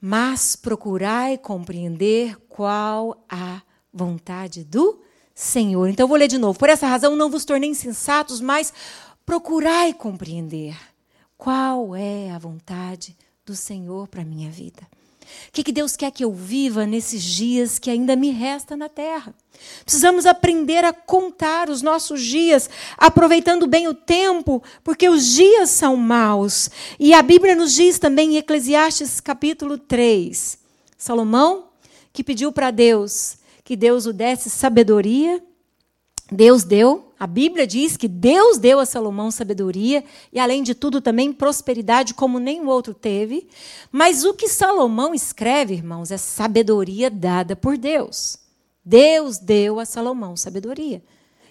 [0.00, 3.60] Mas procurai compreender qual a
[3.92, 5.00] vontade do
[5.34, 5.88] Senhor.
[5.88, 6.58] Então vou ler de novo.
[6.58, 8.72] Por essa razão não vos tornei insensatos, mas
[9.26, 10.76] procurai compreender
[11.36, 14.82] qual é a vontade do Senhor para a minha vida.
[15.48, 18.88] O que, que Deus quer que eu viva nesses dias que ainda me resta na
[18.88, 19.34] terra?
[19.84, 25.96] Precisamos aprender a contar os nossos dias, aproveitando bem o tempo, porque os dias são
[25.96, 26.70] maus.
[26.98, 30.58] E a Bíblia nos diz também em Eclesiastes capítulo 3,
[30.96, 31.68] Salomão,
[32.12, 35.44] que pediu para Deus que Deus o desse sabedoria.
[36.32, 41.00] Deus deu, a Bíblia diz que Deus deu a Salomão sabedoria e, além de tudo,
[41.00, 43.48] também prosperidade, como nenhum outro teve.
[43.90, 48.38] Mas o que Salomão escreve, irmãos, é sabedoria dada por Deus.
[48.84, 51.02] Deus deu a Salomão sabedoria.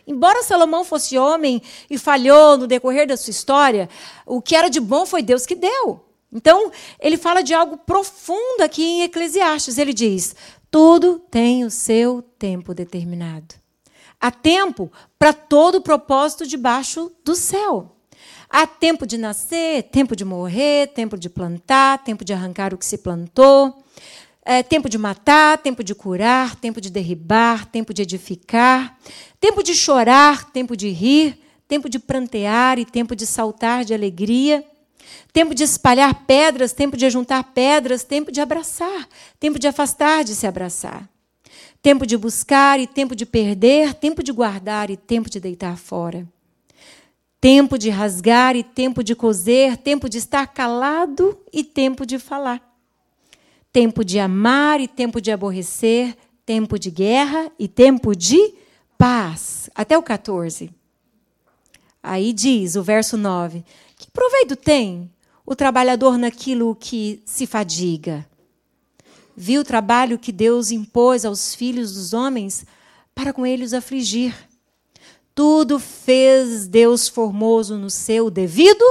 [0.07, 3.89] Embora Salomão fosse homem e falhou no decorrer da sua história,
[4.25, 5.99] o que era de bom foi Deus que deu.
[6.31, 9.77] Então, ele fala de algo profundo aqui em Eclesiastes.
[9.77, 10.33] Ele diz:
[10.71, 13.55] tudo tem o seu tempo determinado.
[14.19, 17.95] Há tempo para todo o propósito debaixo do céu.
[18.49, 22.85] Há tempo de nascer, tempo de morrer, tempo de plantar, tempo de arrancar o que
[22.85, 23.83] se plantou,
[24.43, 28.97] é, tempo de matar, tempo de curar, tempo de derribar, tempo de edificar,
[29.39, 34.63] tempo de chorar, tempo de rir, tempo de prantear e tempo de saltar de alegria,
[35.33, 40.33] tempo de espalhar pedras, tempo de ajuntar pedras, tempo de abraçar, tempo de afastar de
[40.33, 41.07] se abraçar,
[41.81, 46.27] tempo de buscar e tempo de perder, tempo de guardar e tempo de deitar fora.
[47.39, 52.61] Tempo de rasgar e tempo de coser, tempo de estar calado e tempo de falar.
[53.71, 58.53] Tempo de amar e tempo de aborrecer, tempo de guerra e tempo de
[58.97, 59.69] paz.
[59.75, 60.71] Até o 14.
[62.01, 63.63] Aí diz o verso 9:
[63.97, 65.11] Que proveito tem
[65.45, 68.27] o trabalhador naquilo que se fadiga?
[69.39, 72.65] Viu o trabalho que Deus impôs aos filhos dos homens
[73.13, 74.35] para com eles afligir.
[75.35, 78.83] Tudo fez Deus formoso no seu devido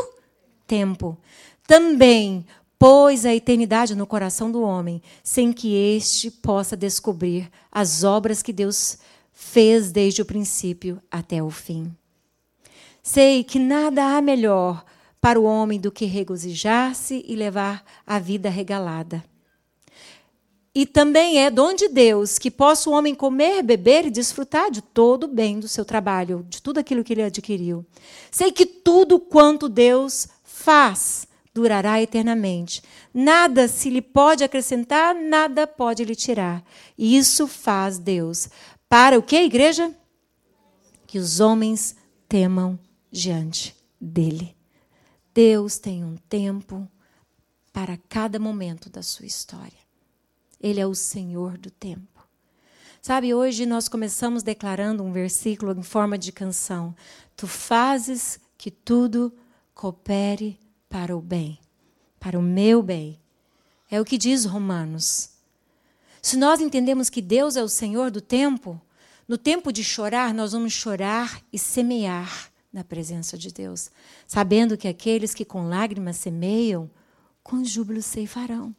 [0.65, 1.19] tempo.
[1.67, 2.47] Também
[2.79, 8.53] pôs a eternidade no coração do homem, sem que este possa descobrir as obras que
[8.53, 8.99] Deus
[9.33, 11.93] fez desde o princípio até o fim.
[13.03, 14.85] Sei que nada há melhor
[15.21, 19.25] para o homem do que regozijar-se e levar a vida regalada.
[20.79, 24.83] E também é dom de Deus que possa o homem comer, beber e desfrutar de
[24.83, 27.83] todo o bem do seu trabalho, de tudo aquilo que ele adquiriu.
[28.31, 32.83] Sei que tudo quanto Deus faz durará eternamente.
[33.15, 36.62] Nada se lhe pode acrescentar, nada pode lhe tirar.
[36.99, 38.51] E isso faz Deus.
[38.87, 39.91] Para o que, igreja?
[41.07, 41.97] Que os homens
[42.29, 42.79] temam
[43.11, 44.55] diante dele.
[45.33, 46.87] Deus tem um tempo
[47.73, 49.86] para cada momento da sua história.
[50.67, 52.27] Ele é o Senhor do tempo.
[53.01, 56.93] Sabe, hoje nós começamos declarando um versículo em forma de canção.
[57.37, 59.33] Tu fazes que tudo
[59.73, 61.61] coopere para o bem,
[62.19, 63.21] para o meu bem.
[63.89, 65.31] É o que diz Romanos.
[66.21, 68.81] Se nós entendemos que Deus é o Senhor do tempo,
[69.29, 73.89] no tempo de chorar, nós vamos chorar e semear na presença de Deus,
[74.27, 76.91] sabendo que aqueles que com lágrimas semeiam,
[77.41, 78.75] com júbilo ceifarão.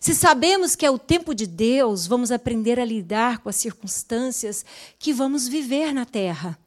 [0.00, 4.64] Se sabemos que é o tempo de Deus, vamos aprender a lidar com as circunstâncias
[4.98, 6.58] que vamos viver na terra.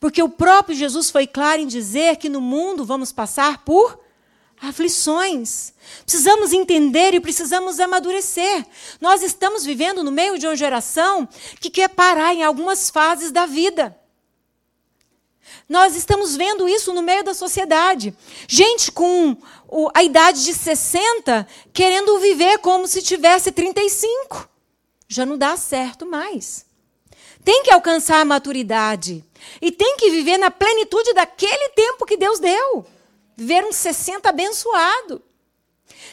[0.00, 4.00] Porque o próprio Jesus foi claro em dizer que no mundo vamos passar por
[4.60, 5.72] aflições.
[6.04, 8.66] Precisamos entender e precisamos amadurecer.
[9.00, 11.28] Nós estamos vivendo no meio de uma geração
[11.60, 13.96] que quer parar em algumas fases da vida.
[15.68, 18.14] Nós estamos vendo isso no meio da sociedade.
[18.46, 19.36] Gente com
[19.92, 24.48] a idade de 60 querendo viver como se tivesse 35.
[25.08, 26.64] Já não dá certo mais.
[27.44, 29.24] Tem que alcançar a maturidade.
[29.60, 32.86] E tem que viver na plenitude daquele tempo que Deus deu.
[33.36, 35.20] Viver um 60 abençoado.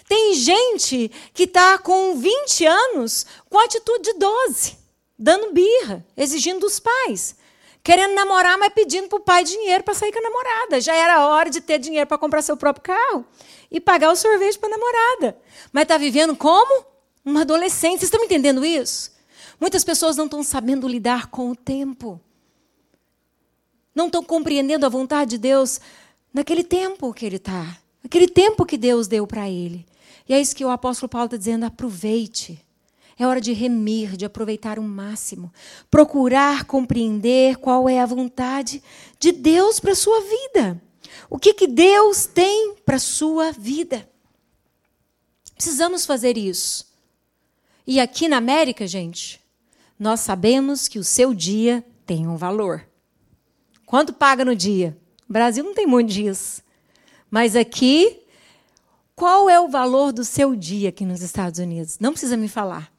[0.07, 4.77] Tem gente que está com 20 anos com atitude de 12,
[5.17, 7.35] dando birra, exigindo dos pais
[7.83, 10.79] querendo namorar, mas pedindo para o pai dinheiro para sair com a namorada.
[10.79, 13.25] Já era hora de ter dinheiro para comprar seu próprio carro
[13.69, 15.37] e pagar o sorvete para a namorada.
[15.71, 16.85] Mas está vivendo como?
[17.25, 17.99] Uma adolescente.
[17.99, 19.11] Vocês estão entendendo isso?
[19.59, 22.21] Muitas pessoas não estão sabendo lidar com o tempo.
[23.93, 25.79] Não estão compreendendo a vontade de Deus
[26.33, 27.77] naquele tempo que ele está.
[28.03, 29.85] Aquele tempo que Deus deu para ele.
[30.27, 32.63] E é isso que o apóstolo Paulo está dizendo: aproveite.
[33.17, 35.51] É hora de remir, de aproveitar o máximo,
[35.89, 38.81] procurar compreender qual é a vontade
[39.19, 40.81] de Deus para a sua vida.
[41.29, 44.09] O que, que Deus tem para a sua vida?
[45.55, 46.91] Precisamos fazer isso.
[47.85, 49.39] E aqui na América, gente,
[49.99, 52.85] nós sabemos que o seu dia tem um valor.
[53.85, 54.97] Quanto paga no dia?
[55.29, 56.63] O Brasil não tem muito disso.
[57.29, 58.21] Mas aqui,
[59.15, 61.97] qual é o valor do seu dia aqui nos Estados Unidos?
[61.99, 62.92] Não precisa me falar.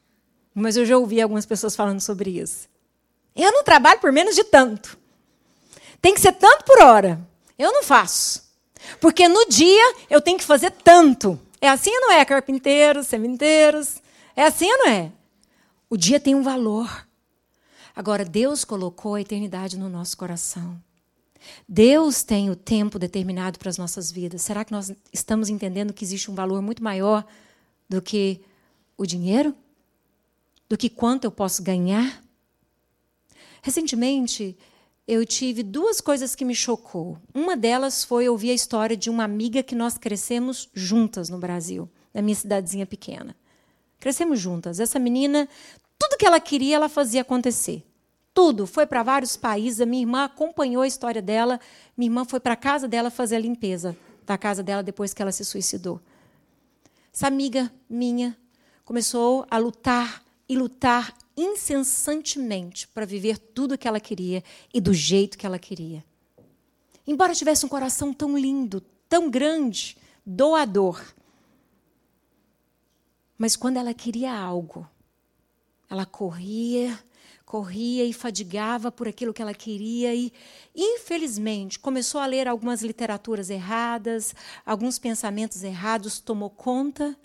[0.55, 2.69] Mas eu já ouvi algumas pessoas falando sobre isso.
[3.35, 4.97] Eu não trabalho por menos de tanto.
[6.01, 7.19] Tem que ser tanto por hora.
[7.59, 8.41] Eu não faço.
[9.01, 11.37] Porque no dia eu tenho que fazer tanto.
[11.59, 14.01] É assim ou não é, carpinteiros, cemiteiros?
[14.33, 15.11] É assim ou não é?
[15.89, 17.05] O dia tem um valor.
[17.93, 20.81] Agora, Deus colocou a eternidade no nosso coração.
[21.67, 24.41] Deus tem o tempo determinado para as nossas vidas.
[24.41, 27.25] Será que nós estamos entendendo que existe um valor muito maior
[27.89, 28.41] do que
[28.97, 29.55] o dinheiro?
[30.67, 32.23] Do que quanto eu posso ganhar?
[33.61, 34.57] Recentemente,
[35.07, 37.17] eu tive duas coisas que me chocou.
[37.33, 41.89] Uma delas foi ouvir a história de uma amiga que nós crescemos juntas no Brasil,
[42.13, 43.35] na minha cidadezinha pequena.
[43.99, 44.79] Crescemos juntas.
[44.79, 45.47] Essa menina,
[45.97, 47.85] tudo que ela queria, ela fazia acontecer.
[48.33, 48.67] Tudo.
[48.67, 49.81] Foi para vários países.
[49.81, 51.59] A minha irmã acompanhou a história dela.
[51.95, 53.95] Minha irmã foi para a casa dela fazer a limpeza
[54.25, 56.01] da casa dela depois que ela se suicidou.
[57.13, 58.35] Essa amiga minha
[58.83, 64.43] começou a lutar e lutar incessantemente para viver tudo o que ela queria
[64.73, 66.03] e do jeito que ela queria.
[67.07, 71.01] embora tivesse um coração tão lindo, tão grande, doador.
[73.37, 74.87] Mas quando ela queria algo,
[75.89, 76.97] ela corria,
[77.45, 80.33] corria e fadigava por aquilo que ela queria e,
[80.75, 84.33] infelizmente, começou a ler algumas literaturas erradas,
[84.65, 87.15] alguns pensamentos errados, tomou conta.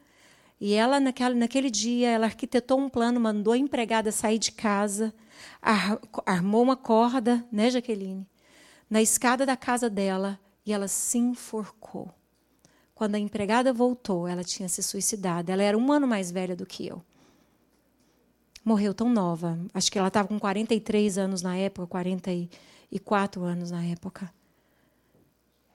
[0.60, 5.14] E ela, naquela, naquele dia, ela arquitetou um plano, mandou a empregada sair de casa,
[5.62, 8.26] ar, armou uma corda, né, Jaqueline?
[8.88, 12.12] Na escada da casa dela e ela se enforcou.
[12.94, 15.50] Quando a empregada voltou, ela tinha se suicidado.
[15.50, 17.02] Ela era um ano mais velha do que eu
[18.64, 19.58] morreu tão nova.
[19.72, 24.32] Acho que ela estava com 43 anos na época, 44 anos na época.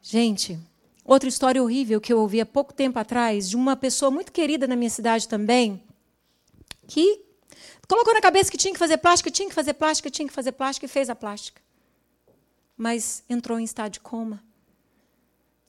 [0.01, 0.59] Gente,
[1.05, 4.67] outra história horrível que eu ouvi há pouco tempo atrás, de uma pessoa muito querida
[4.67, 5.81] na minha cidade também,
[6.87, 7.21] que
[7.87, 10.51] colocou na cabeça que tinha que fazer plástica, tinha que fazer plástica, tinha que fazer
[10.53, 11.61] plástica e fez a plástica.
[12.75, 14.43] Mas entrou em estado de coma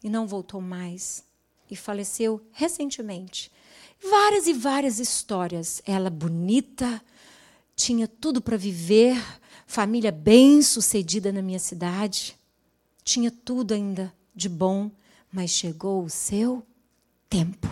[0.03, 1.24] e não voltou mais.
[1.70, 3.51] E faleceu recentemente.
[4.03, 5.82] Várias e várias histórias.
[5.84, 7.03] Ela bonita,
[7.74, 9.16] tinha tudo para viver,
[9.66, 12.37] família bem-sucedida na minha cidade.
[13.03, 14.91] Tinha tudo ainda de bom,
[15.32, 16.66] mas chegou o seu
[17.28, 17.66] tempo.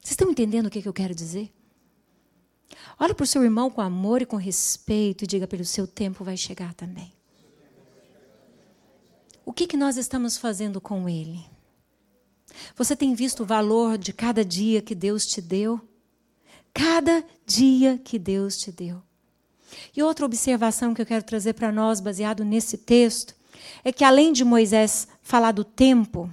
[0.00, 1.52] Vocês estão entendendo o que eu quero dizer?
[2.98, 5.66] Olha para o seu irmão com amor e com respeito e diga para ele: o
[5.66, 7.12] seu tempo vai chegar também.
[9.44, 11.44] O que, que nós estamos fazendo com ele?
[12.74, 15.80] Você tem visto o valor de cada dia que Deus te deu?
[16.72, 19.02] Cada dia que Deus te deu.
[19.96, 23.34] E outra observação que eu quero trazer para nós, baseado nesse texto,
[23.84, 26.32] é que além de Moisés falar do tempo,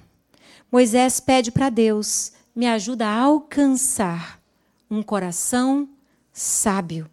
[0.74, 4.42] Moisés pede para Deus: me ajuda a alcançar
[4.90, 5.88] um coração
[6.32, 7.08] sábio.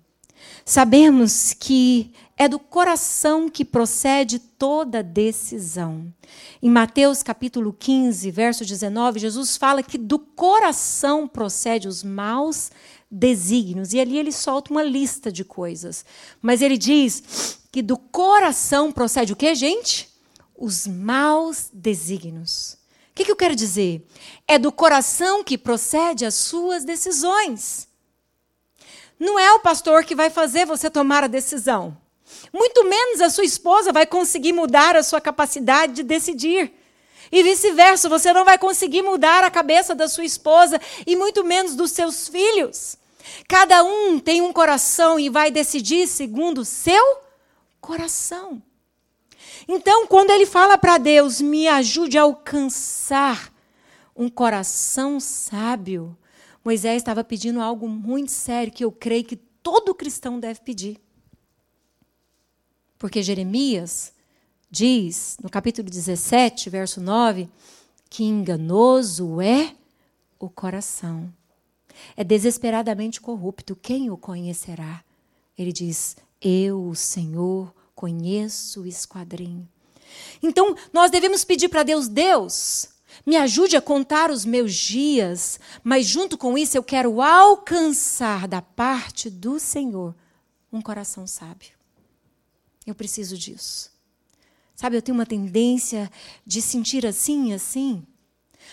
[0.65, 6.11] Sabemos que é do coração que procede toda decisão.
[6.63, 12.71] Em Mateus capítulo 15, verso 19, Jesus fala que do coração procede os maus
[13.11, 13.93] desígnios.
[13.93, 16.03] E ali ele solta uma lista de coisas.
[16.41, 20.09] Mas ele diz que do coração procede o que, gente?
[20.57, 22.80] Os maus desígnios.
[23.11, 24.07] O que, que eu quero dizer?
[24.47, 27.89] É do coração que procede as suas decisões.
[29.19, 31.97] Não é o pastor que vai fazer você tomar a decisão.
[32.53, 36.73] Muito menos a sua esposa vai conseguir mudar a sua capacidade de decidir.
[37.31, 41.77] E vice-versa, você não vai conseguir mudar a cabeça da sua esposa e muito menos
[41.77, 42.97] dos seus filhos.
[43.47, 47.19] Cada um tem um coração e vai decidir segundo o seu
[47.81, 48.63] coração.
[49.69, 53.53] Então, quando ele fala para Deus, me ajude a alcançar
[54.17, 56.17] um coração sábio,
[56.65, 61.01] Moisés estava pedindo algo muito sério que eu creio que todo cristão deve pedir.
[62.99, 64.13] Porque Jeremias
[64.71, 67.49] diz, no capítulo 17, verso 9,
[68.11, 69.75] que enganoso é
[70.39, 71.33] o coração.
[72.17, 73.75] É desesperadamente corrupto.
[73.75, 75.03] Quem o conhecerá?
[75.57, 79.69] Ele diz: Eu, o Senhor, conheço o esquadrinho.
[80.43, 82.89] Então, nós devemos pedir para Deus: Deus,
[83.27, 88.63] me ajude a contar os meus dias, mas junto com isso eu quero alcançar da
[88.63, 90.15] parte do Senhor
[90.73, 91.73] um coração sábio.
[92.87, 93.93] Eu preciso disso.
[94.75, 96.11] Sabe, eu tenho uma tendência
[96.47, 98.03] de sentir assim, assim.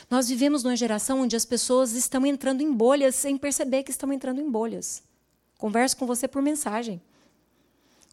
[0.10, 4.14] Nós vivemos numa geração onde as pessoas estão entrando em bolhas sem perceber que estão
[4.14, 5.04] entrando em bolhas.
[5.58, 7.02] Converso com você por mensagem.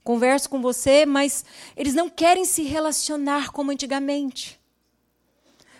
[0.04, 4.60] Converso com você, mas eles não querem se relacionar como antigamente.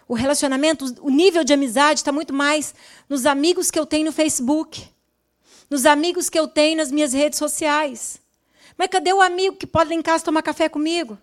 [0.09, 2.75] O relacionamento, o nível de amizade está muito mais
[3.07, 4.89] nos amigos que eu tenho no Facebook,
[5.69, 8.19] nos amigos que eu tenho nas minhas redes sociais.
[8.79, 11.19] Mas cadê o amigo que pode ir em casa tomar café comigo?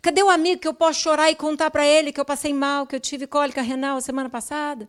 [0.00, 2.86] Cadê o amigo que eu posso chorar e contar para ele que eu passei mal,
[2.86, 4.88] que eu tive cólica renal a semana passada?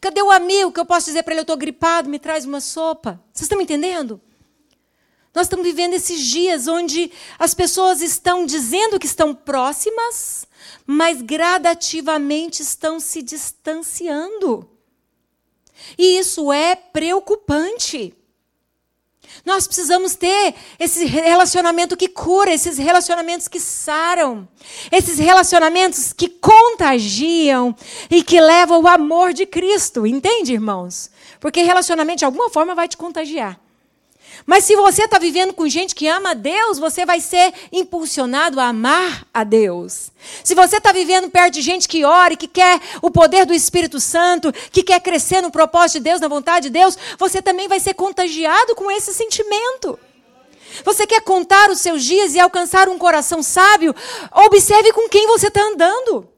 [0.00, 2.60] Cadê o amigo que eu posso dizer para ele eu estou gripado, me traz uma
[2.60, 3.22] sopa?
[3.32, 4.20] Vocês estão me entendendo?
[5.34, 10.46] Nós estamos vivendo esses dias onde as pessoas estão dizendo que estão próximas,
[10.86, 14.68] mas gradativamente estão se distanciando.
[15.96, 18.14] E isso é preocupante.
[19.44, 24.46] Nós precisamos ter esse relacionamento que cura, esses relacionamentos que saram,
[24.90, 27.74] esses relacionamentos que contagiam
[28.10, 30.06] e que levam o amor de Cristo.
[30.06, 31.10] Entende, irmãos?
[31.40, 33.61] Porque relacionamento de alguma forma vai te contagiar.
[34.46, 38.58] Mas se você está vivendo com gente que ama a Deus, você vai ser impulsionado
[38.60, 40.10] a amar a Deus.
[40.42, 43.54] Se você está vivendo perto de gente que ora e que quer o poder do
[43.54, 47.68] Espírito Santo, que quer crescer no propósito de Deus, na vontade de Deus, você também
[47.68, 49.98] vai ser contagiado com esse sentimento.
[50.84, 53.94] Você quer contar os seus dias e alcançar um coração sábio?
[54.32, 56.31] Observe com quem você está andando.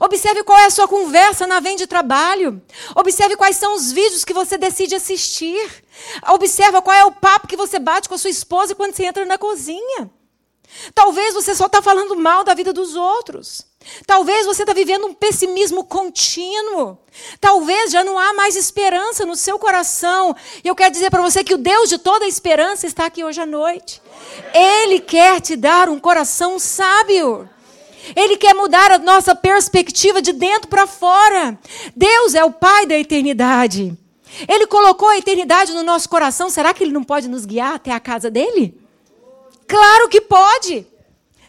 [0.00, 2.62] Observe qual é a sua conversa na venda de trabalho.
[2.94, 5.84] Observe quais são os vídeos que você decide assistir.
[6.28, 9.24] Observe qual é o papo que você bate com a sua esposa quando você entra
[9.24, 10.10] na cozinha.
[10.94, 13.66] Talvez você só está falando mal da vida dos outros.
[14.06, 16.98] Talvez você está vivendo um pessimismo contínuo.
[17.40, 20.34] Talvez já não há mais esperança no seu coração.
[20.64, 23.24] E eu quero dizer para você que o Deus de toda a esperança está aqui
[23.24, 24.02] hoje à noite.
[24.52, 27.48] Ele quer te dar um coração sábio.
[28.14, 31.58] Ele quer mudar a nossa perspectiva de dentro para fora.
[31.94, 33.96] Deus é o Pai da eternidade.
[34.48, 36.50] Ele colocou a eternidade no nosso coração.
[36.50, 38.78] Será que Ele não pode nos guiar até a casa dele?
[39.66, 40.86] Claro que pode.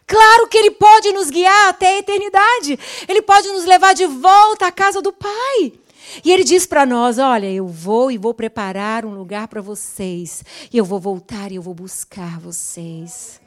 [0.05, 2.79] Claro que Ele pode nos guiar até a eternidade.
[3.07, 5.73] Ele pode nos levar de volta à casa do Pai.
[6.23, 10.43] E Ele diz para nós: Olha, eu vou e vou preparar um lugar para vocês.
[10.71, 13.41] E eu vou voltar e eu vou buscar vocês.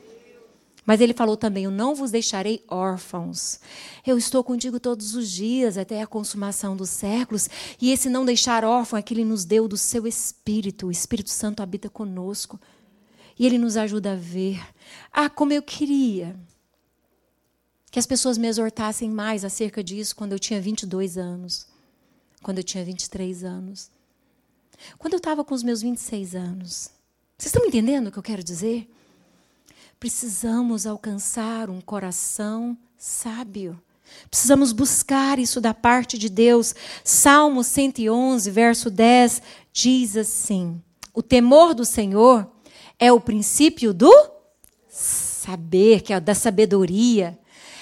[0.90, 3.60] Mas ele falou também: Eu não vos deixarei órfãos.
[4.04, 7.48] Eu estou contigo todos os dias, até a consumação dos séculos.
[7.80, 10.88] E esse não deixar órfão é que ele nos deu do seu Espírito.
[10.88, 12.60] O Espírito Santo habita conosco.
[13.38, 14.60] E ele nos ajuda a ver.
[15.12, 16.34] Ah, como eu queria
[17.92, 21.68] que as pessoas me exortassem mais acerca disso quando eu tinha 22 anos,
[22.42, 23.92] quando eu tinha 23 anos,
[24.98, 26.90] quando eu estava com os meus 26 anos.
[27.38, 28.90] Vocês estão entendendo o que eu quero dizer?
[30.00, 33.78] Precisamos alcançar um coração sábio.
[34.30, 36.74] Precisamos buscar isso da parte de Deus.
[37.04, 40.80] Salmo 111, verso 10 diz assim:
[41.12, 42.50] O temor do Senhor
[42.98, 44.10] é o princípio do
[44.88, 47.38] saber, que é da sabedoria.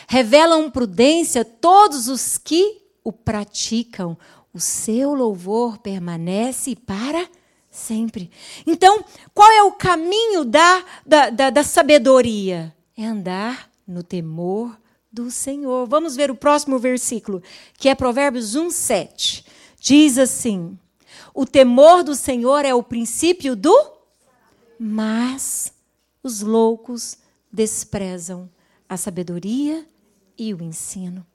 [0.08, 4.18] Revelam prudência todos os que o praticam.
[4.52, 7.28] O seu louvor permanece para
[7.70, 8.30] Sempre.
[8.66, 9.04] Então,
[9.34, 12.74] qual é o caminho da, da, da, da sabedoria?
[12.96, 14.76] É andar no temor
[15.12, 15.86] do Senhor.
[15.86, 17.42] Vamos ver o próximo versículo,
[17.76, 19.44] que é Provérbios 1, 7.
[19.80, 20.78] Diz assim:
[21.34, 23.92] O temor do Senhor é o princípio do.
[24.78, 25.72] Mas
[26.22, 27.18] os loucos
[27.52, 28.48] desprezam
[28.88, 29.86] a sabedoria
[30.36, 31.26] e o ensino.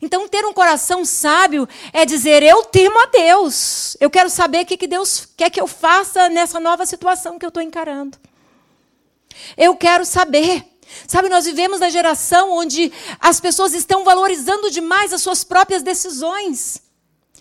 [0.00, 3.96] Então, ter um coração sábio é dizer: eu temo a Deus.
[4.00, 7.48] Eu quero saber o que Deus quer que eu faça nessa nova situação que eu
[7.48, 8.18] estou encarando.
[9.56, 10.64] Eu quero saber.
[11.06, 16.82] Sabe, nós vivemos na geração onde as pessoas estão valorizando demais as suas próprias decisões.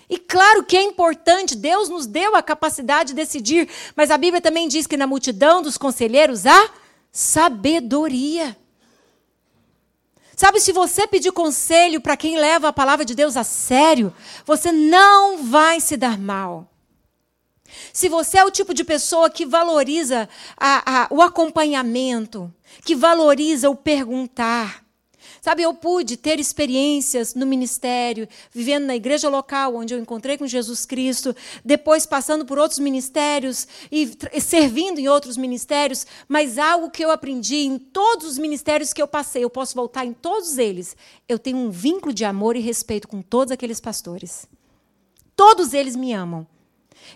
[0.10, 4.42] E claro que é importante, Deus nos deu a capacidade de decidir, mas a Bíblia
[4.42, 6.70] também diz que na multidão dos conselheiros há
[7.12, 8.58] sabedoria.
[10.40, 14.16] Sabe, se você pedir conselho para quem leva a palavra de Deus a sério,
[14.46, 16.72] você não vai se dar mal.
[17.92, 22.50] Se você é o tipo de pessoa que valoriza a, a, o acompanhamento,
[22.86, 24.82] que valoriza o perguntar,
[25.50, 30.46] Sabe, eu pude ter experiências no ministério, vivendo na igreja local, onde eu encontrei com
[30.46, 31.36] Jesus Cristo,
[31.66, 37.62] depois passando por outros ministérios e servindo em outros ministérios, mas algo que eu aprendi
[37.62, 40.96] em todos os ministérios que eu passei, eu posso voltar em todos eles.
[41.28, 44.46] Eu tenho um vínculo de amor e respeito com todos aqueles pastores.
[45.36, 46.46] Todos eles me amam.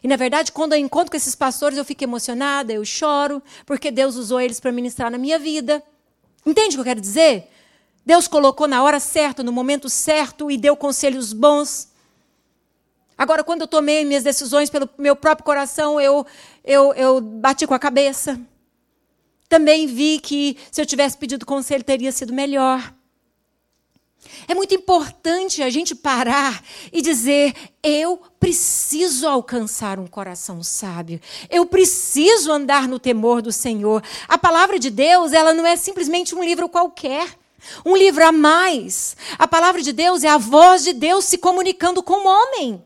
[0.02, 3.92] E, na verdade, quando eu encontro com esses pastores, eu fico emocionada, eu choro, porque
[3.92, 5.84] Deus usou eles para ministrar na minha vida.
[6.44, 7.54] Entende o que eu quero dizer?
[8.06, 11.89] Deus colocou na hora certa, no momento certo e deu conselhos bons.
[13.18, 16.26] Agora, quando eu tomei minhas decisões pelo meu próprio coração, eu,
[16.64, 18.39] eu, eu bati com a cabeça.
[19.47, 22.93] Também vi que se eu tivesse pedido conselho, teria sido melhor.
[24.47, 31.20] É muito importante a gente parar e dizer: eu preciso alcançar um coração sábio.
[31.49, 34.04] Eu preciso andar no temor do Senhor.
[34.28, 37.38] A palavra de Deus, ela não é simplesmente um livro qualquer.
[37.86, 39.16] Um livro a mais.
[39.38, 42.84] A palavra de Deus é a voz de Deus se comunicando com o homem.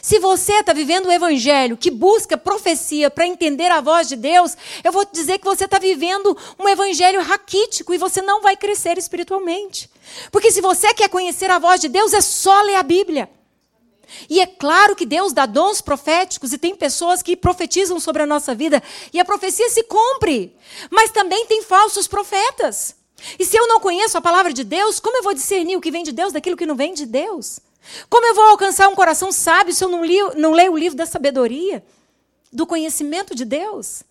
[0.00, 4.56] Se você está vivendo o evangelho que busca profecia para entender a voz de Deus,
[4.82, 8.56] eu vou te dizer que você está vivendo um evangelho raquítico e você não vai
[8.56, 9.90] crescer espiritualmente.
[10.32, 13.28] Porque se você quer conhecer a voz de Deus, é só ler a Bíblia.
[14.30, 18.26] E é claro que Deus dá dons proféticos e tem pessoas que profetizam sobre a
[18.26, 20.56] nossa vida e a profecia se cumpre.
[20.90, 22.95] Mas também tem falsos profetas.
[23.38, 25.90] E se eu não conheço a palavra de Deus, como eu vou discernir o que
[25.90, 27.60] vem de Deus daquilo que não vem de Deus?
[28.08, 30.96] Como eu vou alcançar um coração sábio se eu não, li, não leio o livro
[30.96, 31.84] da sabedoria,
[32.52, 34.02] do conhecimento de Deus?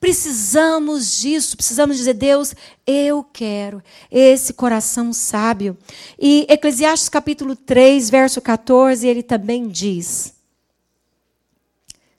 [0.00, 2.54] Precisamos disso, precisamos dizer, Deus,
[2.86, 5.76] eu quero esse coração sábio.
[6.18, 10.34] E Eclesiastes capítulo 3, verso 14, ele também diz: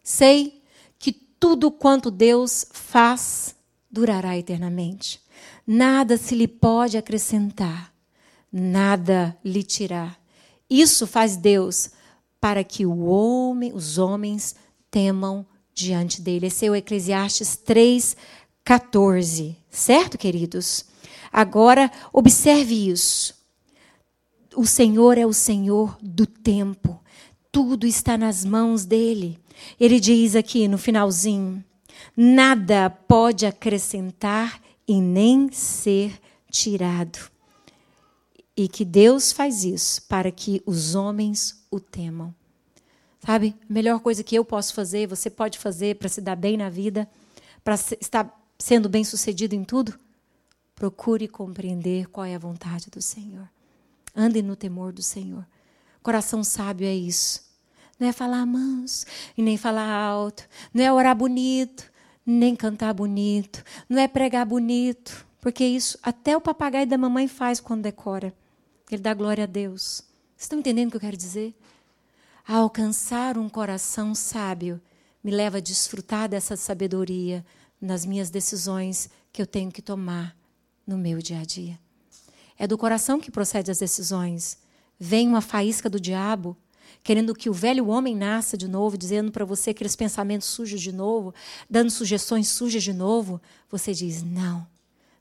[0.03, 0.61] Sei
[0.97, 3.55] que tudo quanto Deus faz
[3.91, 5.24] durará eternamente.
[5.65, 7.91] Nada se lhe pode acrescentar,
[8.51, 10.19] nada lhe tirar.
[10.69, 11.89] Isso faz Deus
[12.39, 14.55] para que o homem, os homens
[14.91, 16.47] temam diante dele.
[16.47, 18.15] Esse é o Eclesiastes 3,
[18.63, 19.57] 14.
[19.69, 20.85] Certo, queridos?
[21.31, 23.33] Agora, observe isso.
[24.55, 27.01] O Senhor é o Senhor do tempo.
[27.51, 29.39] Tudo está nas mãos dele.
[29.79, 31.63] Ele diz aqui no finalzinho:
[32.15, 36.19] nada pode acrescentar e nem ser
[36.49, 37.31] tirado.
[38.55, 42.33] E que Deus faz isso para que os homens o temam.
[43.25, 43.55] Sabe?
[43.69, 46.69] A melhor coisa que eu posso fazer, você pode fazer para se dar bem na
[46.69, 47.09] vida,
[47.63, 49.99] para estar sendo bem sucedido em tudo?
[50.75, 53.49] Procure compreender qual é a vontade do Senhor.
[54.15, 55.45] Ande no temor do Senhor.
[56.03, 57.43] Coração sábio é isso.
[57.99, 59.05] Não é falar manso
[59.37, 60.47] e nem falar alto.
[60.73, 61.91] Não é orar bonito,
[62.25, 63.63] nem cantar bonito.
[63.87, 65.25] Não é pregar bonito.
[65.39, 68.33] Porque isso até o papagaio da mamãe faz quando decora.
[68.89, 70.01] Ele dá glória a Deus.
[70.35, 71.55] Vocês estão entendendo o que eu quero dizer?
[72.47, 74.81] Alcançar um coração sábio
[75.23, 77.45] me leva a desfrutar dessa sabedoria
[77.79, 80.35] nas minhas decisões que eu tenho que tomar
[80.85, 81.79] no meu dia a dia.
[82.57, 84.57] É do coração que procede as decisões.
[84.99, 86.55] Vem uma faísca do diabo,
[87.05, 90.91] querendo que o velho homem nasça de novo, dizendo para você aqueles pensamentos sujos de
[90.91, 91.35] novo,
[91.69, 93.39] dando sugestões sujas de novo.
[93.69, 94.65] Você diz: não,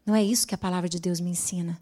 [0.07, 1.79] não é isso que a palavra de Deus me ensina.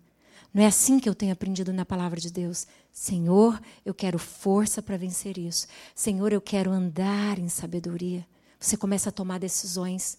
[0.53, 2.67] Não é assim que eu tenho aprendido na palavra de Deus.
[2.93, 5.69] Senhor, eu quero força para vencer isso.
[5.95, 8.27] Senhor, eu quero andar em sabedoria.
[8.59, 10.19] Você começa a tomar decisões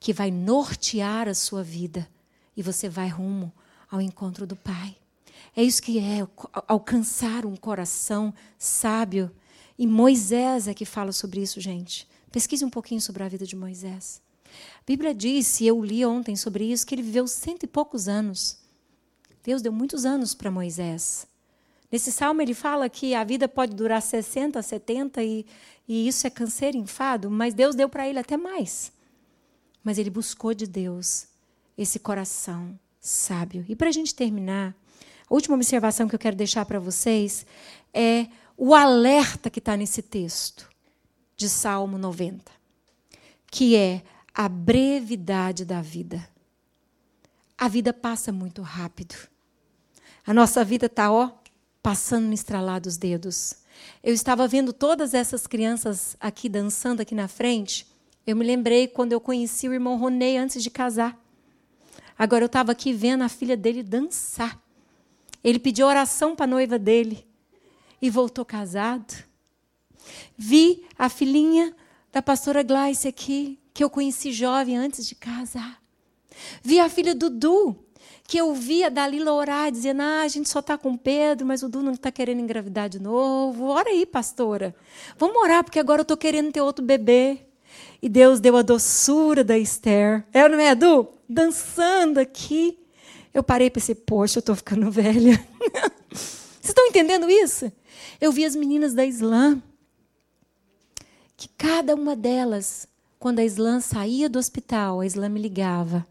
[0.00, 2.06] que vai nortear a sua vida
[2.56, 3.52] e você vai rumo
[3.88, 4.96] ao encontro do Pai.
[5.56, 6.26] É isso que é
[6.66, 9.30] alcançar um coração sábio.
[9.78, 12.08] E Moisés é que fala sobre isso, gente.
[12.30, 14.22] Pesquise um pouquinho sobre a vida de Moisés.
[14.44, 18.08] A Bíblia diz, e eu li ontem sobre isso, que ele viveu cento e poucos
[18.08, 18.58] anos.
[19.42, 21.26] Deus deu muitos anos para Moisés.
[21.90, 25.44] Nesse salmo ele fala que a vida pode durar 60, 70 e,
[25.88, 28.92] e isso é câncer, enfado, mas Deus deu para ele até mais.
[29.82, 31.26] Mas ele buscou de Deus
[31.76, 33.64] esse coração sábio.
[33.68, 34.76] E para a gente terminar,
[35.30, 37.46] a última observação que eu quero deixar para vocês
[37.94, 38.26] é
[38.56, 40.68] o alerta que está nesse texto
[41.36, 42.50] de Salmo 90,
[43.48, 44.02] que é
[44.34, 46.28] a brevidade da vida.
[47.56, 49.14] A vida passa muito rápido.
[50.26, 51.30] A nossa vida está, ó,
[51.80, 53.54] passando no estralar dos dedos.
[54.02, 57.86] Eu estava vendo todas essas crianças aqui dançando aqui na frente.
[58.26, 61.16] Eu me lembrei quando eu conheci o irmão Ronei antes de casar.
[62.18, 64.60] Agora eu estava aqui vendo a filha dele dançar.
[65.42, 67.26] Ele pediu oração para a noiva dele
[68.00, 69.14] e voltou casado.
[70.36, 71.74] Vi a filhinha
[72.12, 75.80] da pastora Gleice aqui, que eu conheci jovem antes de casar.
[76.62, 77.76] Vi a filha do Du,
[78.26, 81.68] que eu via Dalila orar, dizendo: ah, a gente só está com Pedro, mas o
[81.68, 83.66] Du não está querendo engravidar de novo.
[83.66, 84.74] Ora aí, pastora.
[85.18, 87.40] Vamos orar, porque agora eu estou querendo ter outro bebê.
[88.02, 90.24] E Deus deu a doçura da Esther.
[90.32, 91.08] É, não é, Du?
[91.28, 92.78] Dançando aqui.
[93.32, 95.44] Eu parei e pensei, poxa, eu estou ficando velha.
[96.10, 97.70] Vocês estão entendendo isso?
[98.20, 99.62] Eu vi as meninas da Islã,
[101.36, 102.86] que cada uma delas,
[103.18, 106.06] quando a Islã saía do hospital, a Islã me ligava.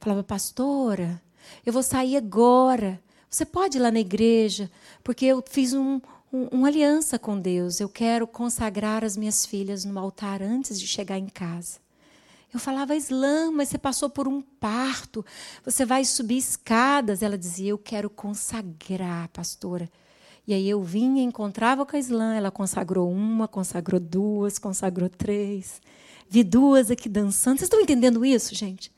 [0.00, 1.20] Falava, pastora,
[1.64, 3.00] eu vou sair agora.
[3.28, 4.70] Você pode ir lá na igreja,
[5.04, 6.00] porque eu fiz um,
[6.32, 7.78] um, uma aliança com Deus.
[7.78, 11.78] Eu quero consagrar as minhas filhas no altar antes de chegar em casa.
[12.52, 15.24] Eu falava, Islã, mas você passou por um parto,
[15.64, 17.22] você vai subir escadas.
[17.22, 19.90] Ela dizia, eu quero consagrar, pastora.
[20.46, 25.78] E aí eu vinha, encontrava com a Islã, ela consagrou uma, consagrou duas, consagrou três.
[26.26, 27.58] Vi duas aqui dançando.
[27.58, 28.90] Vocês estão entendendo isso, gente?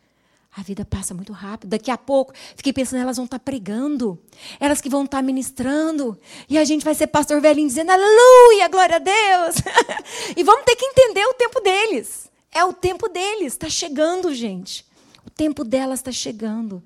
[0.56, 1.70] A vida passa muito rápido.
[1.70, 4.16] Daqui a pouco, fiquei pensando, elas vão estar pregando.
[4.60, 6.16] Elas que vão estar ministrando.
[6.48, 9.56] E a gente vai ser pastor velhinho dizendo, aleluia, glória a Deus.
[10.36, 12.29] e vamos ter que entender o tempo deles.
[12.52, 13.52] É o tempo deles.
[13.52, 14.84] Está chegando, gente.
[15.26, 16.82] O tempo delas está chegando.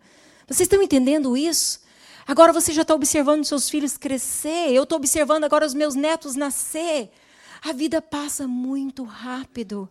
[0.47, 1.81] Vocês estão entendendo isso?
[2.27, 4.71] Agora você já está observando seus filhos crescer.
[4.71, 7.11] Eu estou observando agora os meus netos nascer.
[7.62, 9.89] A vida passa muito rápido.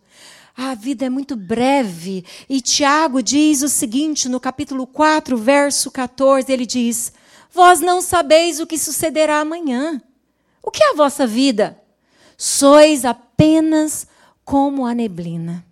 [0.55, 2.24] A vida é muito breve.
[2.47, 7.11] E Tiago diz o seguinte no capítulo 4, verso 14: ele diz:
[7.51, 10.01] Vós não sabeis o que sucederá amanhã.
[10.61, 11.80] O que é a vossa vida?
[12.38, 14.07] Sois apenas
[14.43, 15.65] como a neblina,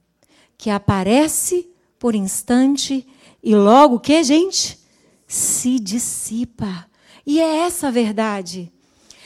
[0.57, 1.69] que aparece
[1.99, 3.07] por instante
[3.43, 4.79] e logo que, gente?
[5.27, 6.87] Se dissipa.
[7.25, 8.71] E é essa a verdade.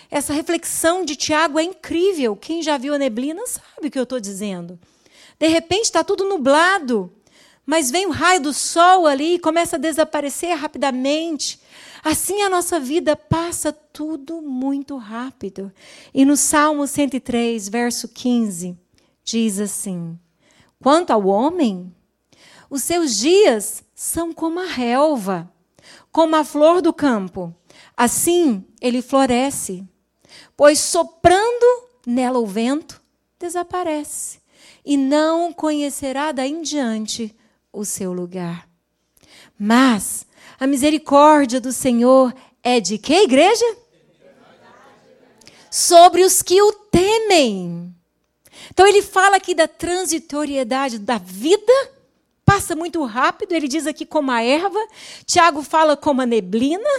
[0.10, 2.36] Essa reflexão de Tiago é incrível.
[2.36, 4.80] Quem já viu a neblina sabe o que eu estou dizendo.
[5.40, 7.12] De repente está tudo nublado,
[7.66, 11.60] mas vem o raio do sol ali e começa a desaparecer rapidamente.
[12.04, 15.72] Assim a nossa vida passa tudo muito rápido.
[16.14, 18.78] E no Salmo 103, verso 15,
[19.26, 20.18] diz assim:
[20.82, 21.94] Quanto ao homem,
[22.70, 25.52] os seus dias são como a relva,
[26.12, 27.54] como a flor do campo.
[27.98, 29.84] Assim ele floresce,
[30.56, 31.66] pois soprando
[32.06, 33.02] nela o vento,
[33.40, 34.40] desaparece,
[34.86, 37.36] e não conhecerá daí em diante
[37.74, 38.70] o seu lugar.
[39.58, 40.26] Mas
[40.60, 43.66] a misericórdia do Senhor é de que igreja?
[45.72, 47.95] Sobre os que o temem.
[48.76, 51.72] Então ele fala aqui da transitoriedade da vida,
[52.44, 54.78] passa muito rápido, ele diz aqui como a erva,
[55.26, 56.90] Tiago fala como a neblina.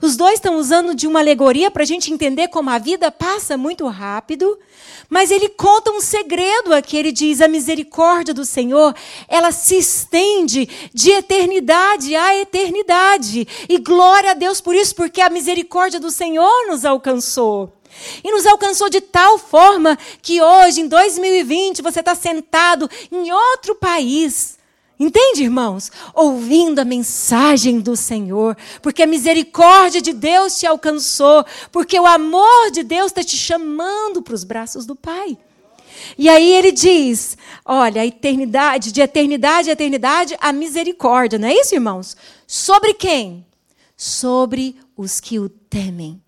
[0.00, 3.58] Os dois estão usando de uma alegoria para a gente entender como a vida passa
[3.58, 4.58] muito rápido,
[5.06, 6.96] mas ele conta um segredo aqui.
[6.96, 8.94] Ele diz: a misericórdia do Senhor,
[9.28, 13.46] ela se estende de eternidade a eternidade.
[13.68, 17.77] E glória a Deus por isso, porque a misericórdia do Senhor nos alcançou.
[18.22, 23.74] E nos alcançou de tal forma que hoje, em 2020, você está sentado em outro
[23.74, 24.58] país
[24.98, 25.92] Entende, irmãos?
[26.12, 32.72] Ouvindo a mensagem do Senhor, porque a misericórdia de Deus te alcançou, porque o amor
[32.72, 35.38] de Deus está te chamando para os braços do Pai.
[36.16, 41.54] E aí ele diz: olha, a eternidade, de eternidade a eternidade, a misericórdia, não é
[41.54, 42.16] isso, irmãos?
[42.44, 43.46] Sobre quem?
[43.96, 46.20] Sobre os que o temem.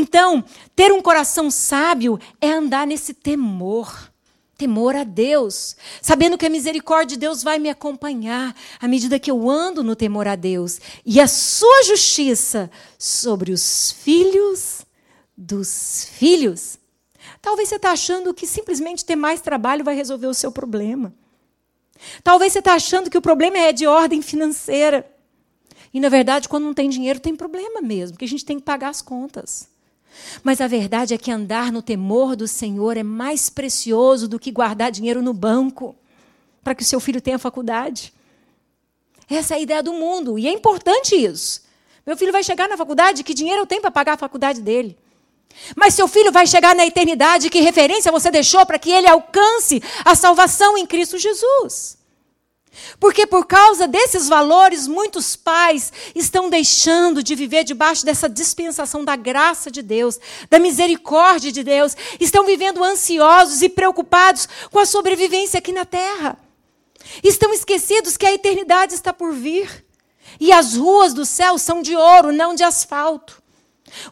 [0.00, 0.44] Então,
[0.76, 4.08] ter um coração sábio é andar nesse temor
[4.56, 9.30] temor a Deus, sabendo que a misericórdia de Deus vai me acompanhar à medida que
[9.30, 12.68] eu ando no temor a Deus e a sua justiça
[12.98, 14.84] sobre os filhos
[15.36, 16.76] dos filhos.
[17.40, 21.14] Talvez você está achando que simplesmente ter mais trabalho vai resolver o seu problema.
[22.24, 25.08] Talvez você está achando que o problema é de ordem financeira.
[25.94, 28.64] E, na verdade, quando não tem dinheiro, tem problema mesmo, porque a gente tem que
[28.64, 29.77] pagar as contas.
[30.42, 34.50] Mas a verdade é que andar no temor do Senhor é mais precioso do que
[34.50, 35.94] guardar dinheiro no banco
[36.62, 38.12] para que o seu filho tenha faculdade.
[39.28, 41.62] Essa é a ideia do mundo e é importante isso.
[42.06, 44.96] Meu filho vai chegar na faculdade, que dinheiro eu tenho para pagar a faculdade dele?
[45.76, 49.82] Mas seu filho vai chegar na eternidade, que referência você deixou para que ele alcance
[50.04, 51.97] a salvação em Cristo Jesus?
[53.00, 59.16] Porque por causa desses valores, muitos pais estão deixando de viver debaixo dessa dispensação da
[59.16, 60.18] graça de Deus,
[60.50, 66.38] da misericórdia de Deus, estão vivendo ansiosos e preocupados com a sobrevivência aqui na terra.
[67.22, 69.84] Estão esquecidos que a eternidade está por vir.
[70.38, 73.42] E as ruas do céu são de ouro, não de asfalto.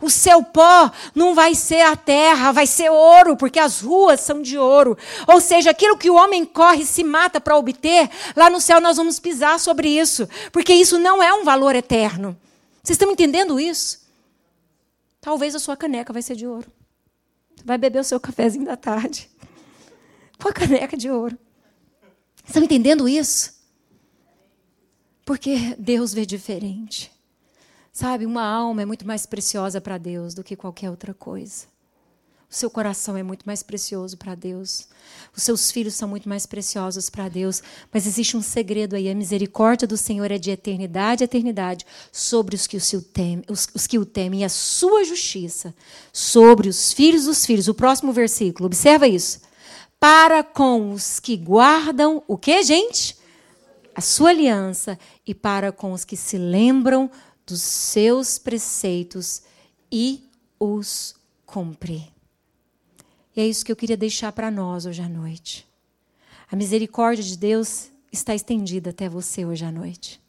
[0.00, 4.42] O seu pó não vai ser a terra, vai ser ouro, porque as ruas são
[4.42, 4.96] de ouro.
[5.26, 8.80] Ou seja, aquilo que o homem corre e se mata para obter, lá no céu
[8.80, 12.36] nós vamos pisar sobre isso, porque isso não é um valor eterno.
[12.82, 14.06] Vocês estão entendendo isso?
[15.20, 16.70] Talvez a sua caneca vai ser de ouro.
[17.64, 19.28] Vai beber o seu cafezinho da tarde
[20.38, 21.38] com a caneca de ouro.
[22.46, 23.54] Estão entendendo isso?
[25.24, 27.10] Porque Deus vê diferente.
[27.96, 31.64] Sabe, uma alma é muito mais preciosa para Deus do que qualquer outra coisa.
[32.46, 34.86] O seu coração é muito mais precioso para Deus.
[35.34, 37.62] Os seus filhos são muito mais preciosos para Deus.
[37.90, 42.54] Mas existe um segredo aí: a misericórdia do Senhor é de eternidade a eternidade sobre
[42.54, 45.74] os que o, temem, os, os que o temem, e a sua justiça
[46.12, 47.66] sobre os filhos dos filhos.
[47.66, 49.40] O próximo versículo, observa isso.
[49.98, 53.16] Para com os que guardam o que, gente?
[53.94, 57.10] A sua aliança, e para com os que se lembram
[57.46, 59.42] dos seus preceitos
[59.90, 60.28] e
[60.58, 62.08] os cumprir.
[63.34, 65.66] E é isso que eu queria deixar para nós hoje à noite.
[66.50, 70.20] A misericórdia de Deus está estendida até você hoje à noite.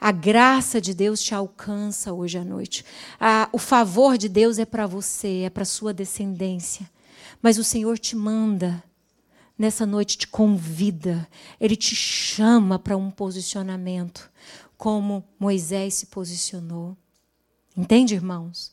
[0.00, 2.84] A graça de Deus te alcança hoje à noite.
[3.20, 6.90] A, o favor de Deus é para você, é para sua descendência.
[7.40, 8.82] Mas o Senhor te manda,
[9.56, 11.28] nessa noite te convida,
[11.60, 14.31] Ele te chama para um posicionamento
[14.82, 16.96] como Moisés se posicionou.
[17.76, 18.72] Entende, irmãos?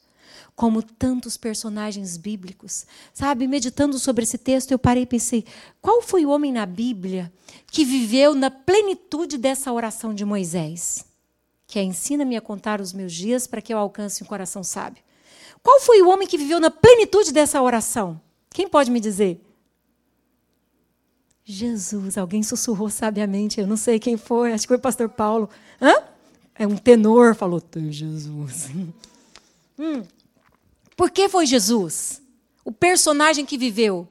[0.55, 2.87] Como tantos personagens bíblicos.
[3.13, 5.45] Sabe, meditando sobre esse texto, eu parei e pensei:
[5.79, 7.31] qual foi o homem na Bíblia
[7.67, 11.05] que viveu na plenitude dessa oração de Moisés?
[11.67, 15.03] Que é: ensina-me a contar os meus dias para que eu alcance um coração sábio.
[15.61, 18.19] Qual foi o homem que viveu na plenitude dessa oração?
[18.49, 19.39] Quem pode me dizer?
[21.51, 25.49] Jesus, alguém sussurrou sabiamente, eu não sei quem foi, acho que foi o pastor Paulo.
[25.81, 25.95] Hã?
[26.53, 28.69] É um tenor, falou, Jesus.
[29.81, 30.03] Hum.
[30.97, 32.21] Por que foi Jesus?
[32.65, 34.05] O personagem que viveu.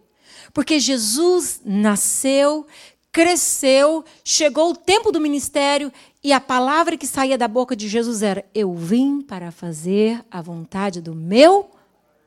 [0.55, 2.67] Porque Jesus nasceu,
[3.13, 5.93] cresceu, chegou o tempo do ministério
[6.25, 10.41] e a palavra que saía da boca de Jesus era: Eu vim para fazer a
[10.41, 11.71] vontade do meu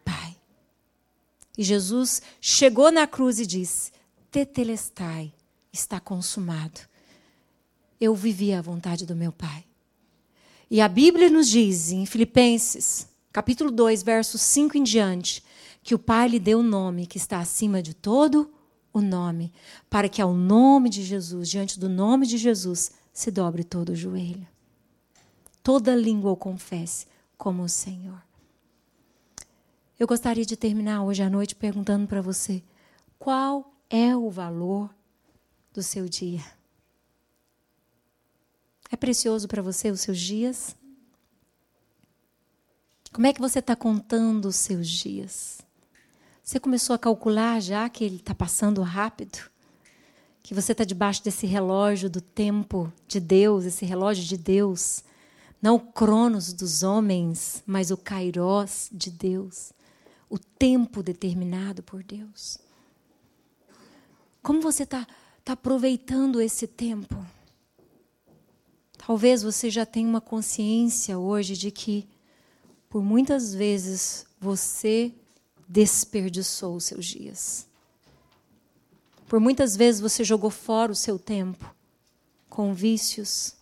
[0.05, 0.35] Pai.
[1.57, 3.91] E Jesus chegou na cruz e disse:
[4.31, 5.33] Tetelestai,
[5.73, 6.79] está consumado.
[7.99, 9.65] Eu vivi a vontade do meu Pai.
[10.69, 15.43] E a Bíblia nos diz em Filipenses, capítulo 2, versos 5 em diante,
[15.83, 18.49] que o Pai lhe deu o nome que está acima de todo
[18.93, 19.51] o nome,
[19.89, 23.95] para que ao nome de Jesus, diante do nome de Jesus, se dobre todo o
[23.97, 24.47] joelho.
[25.61, 27.05] Toda língua o confesse
[27.37, 28.23] como o Senhor.
[29.99, 32.63] Eu gostaria de terminar hoje à noite perguntando para você:
[33.19, 34.89] qual é o valor
[35.73, 36.43] do seu dia?
[38.89, 40.75] É precioso para você os seus dias?
[43.11, 45.59] Como é que você está contando os seus dias?
[46.41, 49.39] Você começou a calcular já que ele está passando rápido?
[50.41, 55.03] Que você está debaixo desse relógio do tempo de Deus, esse relógio de Deus.
[55.61, 59.73] Não o cronos dos homens, mas o kairos de Deus.
[60.29, 62.57] O tempo determinado por Deus.
[64.41, 65.07] Como você está
[65.43, 67.23] tá aproveitando esse tempo?
[68.97, 72.07] Talvez você já tenha uma consciência hoje de que,
[72.89, 75.13] por muitas vezes, você
[75.67, 77.67] desperdiçou os seus dias.
[79.27, 81.73] Por muitas vezes você jogou fora o seu tempo
[82.49, 83.55] com vícios.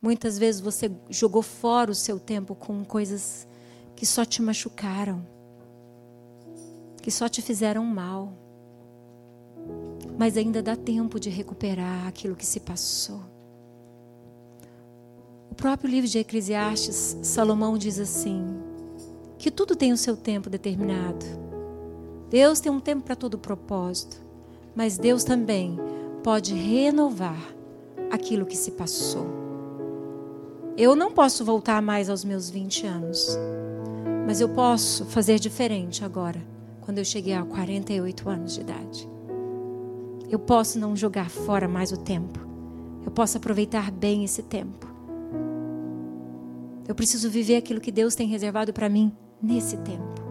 [0.00, 3.46] Muitas vezes você jogou fora o seu tempo com coisas
[3.96, 5.26] que só te machucaram,
[7.02, 8.41] que só te fizeram mal.
[10.22, 13.20] Mas ainda dá tempo de recuperar aquilo que se passou.
[15.50, 18.44] O próprio livro de Eclesiastes, Salomão diz assim:
[19.36, 21.26] que tudo tem o seu tempo determinado.
[22.30, 24.22] Deus tem um tempo para todo propósito,
[24.76, 25.76] mas Deus também
[26.22, 27.42] pode renovar
[28.08, 29.26] aquilo que se passou.
[30.76, 33.36] Eu não posso voltar mais aos meus 20 anos,
[34.24, 36.40] mas eu posso fazer diferente agora,
[36.82, 39.12] quando eu cheguei a 48 anos de idade.
[40.32, 42.40] Eu posso não jogar fora mais o tempo.
[43.04, 44.86] Eu posso aproveitar bem esse tempo.
[46.88, 49.12] Eu preciso viver aquilo que Deus tem reservado para mim
[49.42, 50.22] nesse tempo.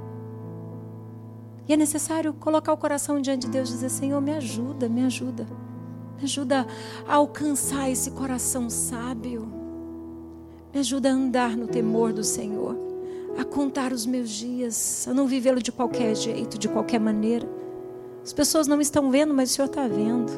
[1.67, 5.03] E é necessário colocar o coração diante de Deus e dizer: Senhor, me ajuda, me
[5.03, 5.45] ajuda.
[6.17, 6.65] Me ajuda
[7.07, 9.47] a alcançar esse coração sábio.
[10.73, 12.75] Me ajuda a andar no temor do Senhor.
[13.37, 15.07] A contar os meus dias.
[15.07, 17.60] A não vivê-lo de qualquer jeito, de qualquer maneira.
[18.23, 20.31] As pessoas não estão vendo, mas o Senhor está vendo.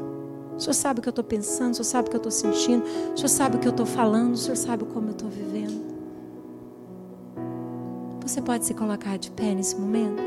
[0.55, 2.31] O Senhor sabe o que eu estou pensando, o Senhor sabe o que eu estou
[2.31, 5.29] sentindo, o Senhor sabe o que eu estou falando, o Senhor sabe como eu estou
[5.29, 5.93] vivendo.
[8.21, 10.21] Você pode se colocar de pé nesse momento?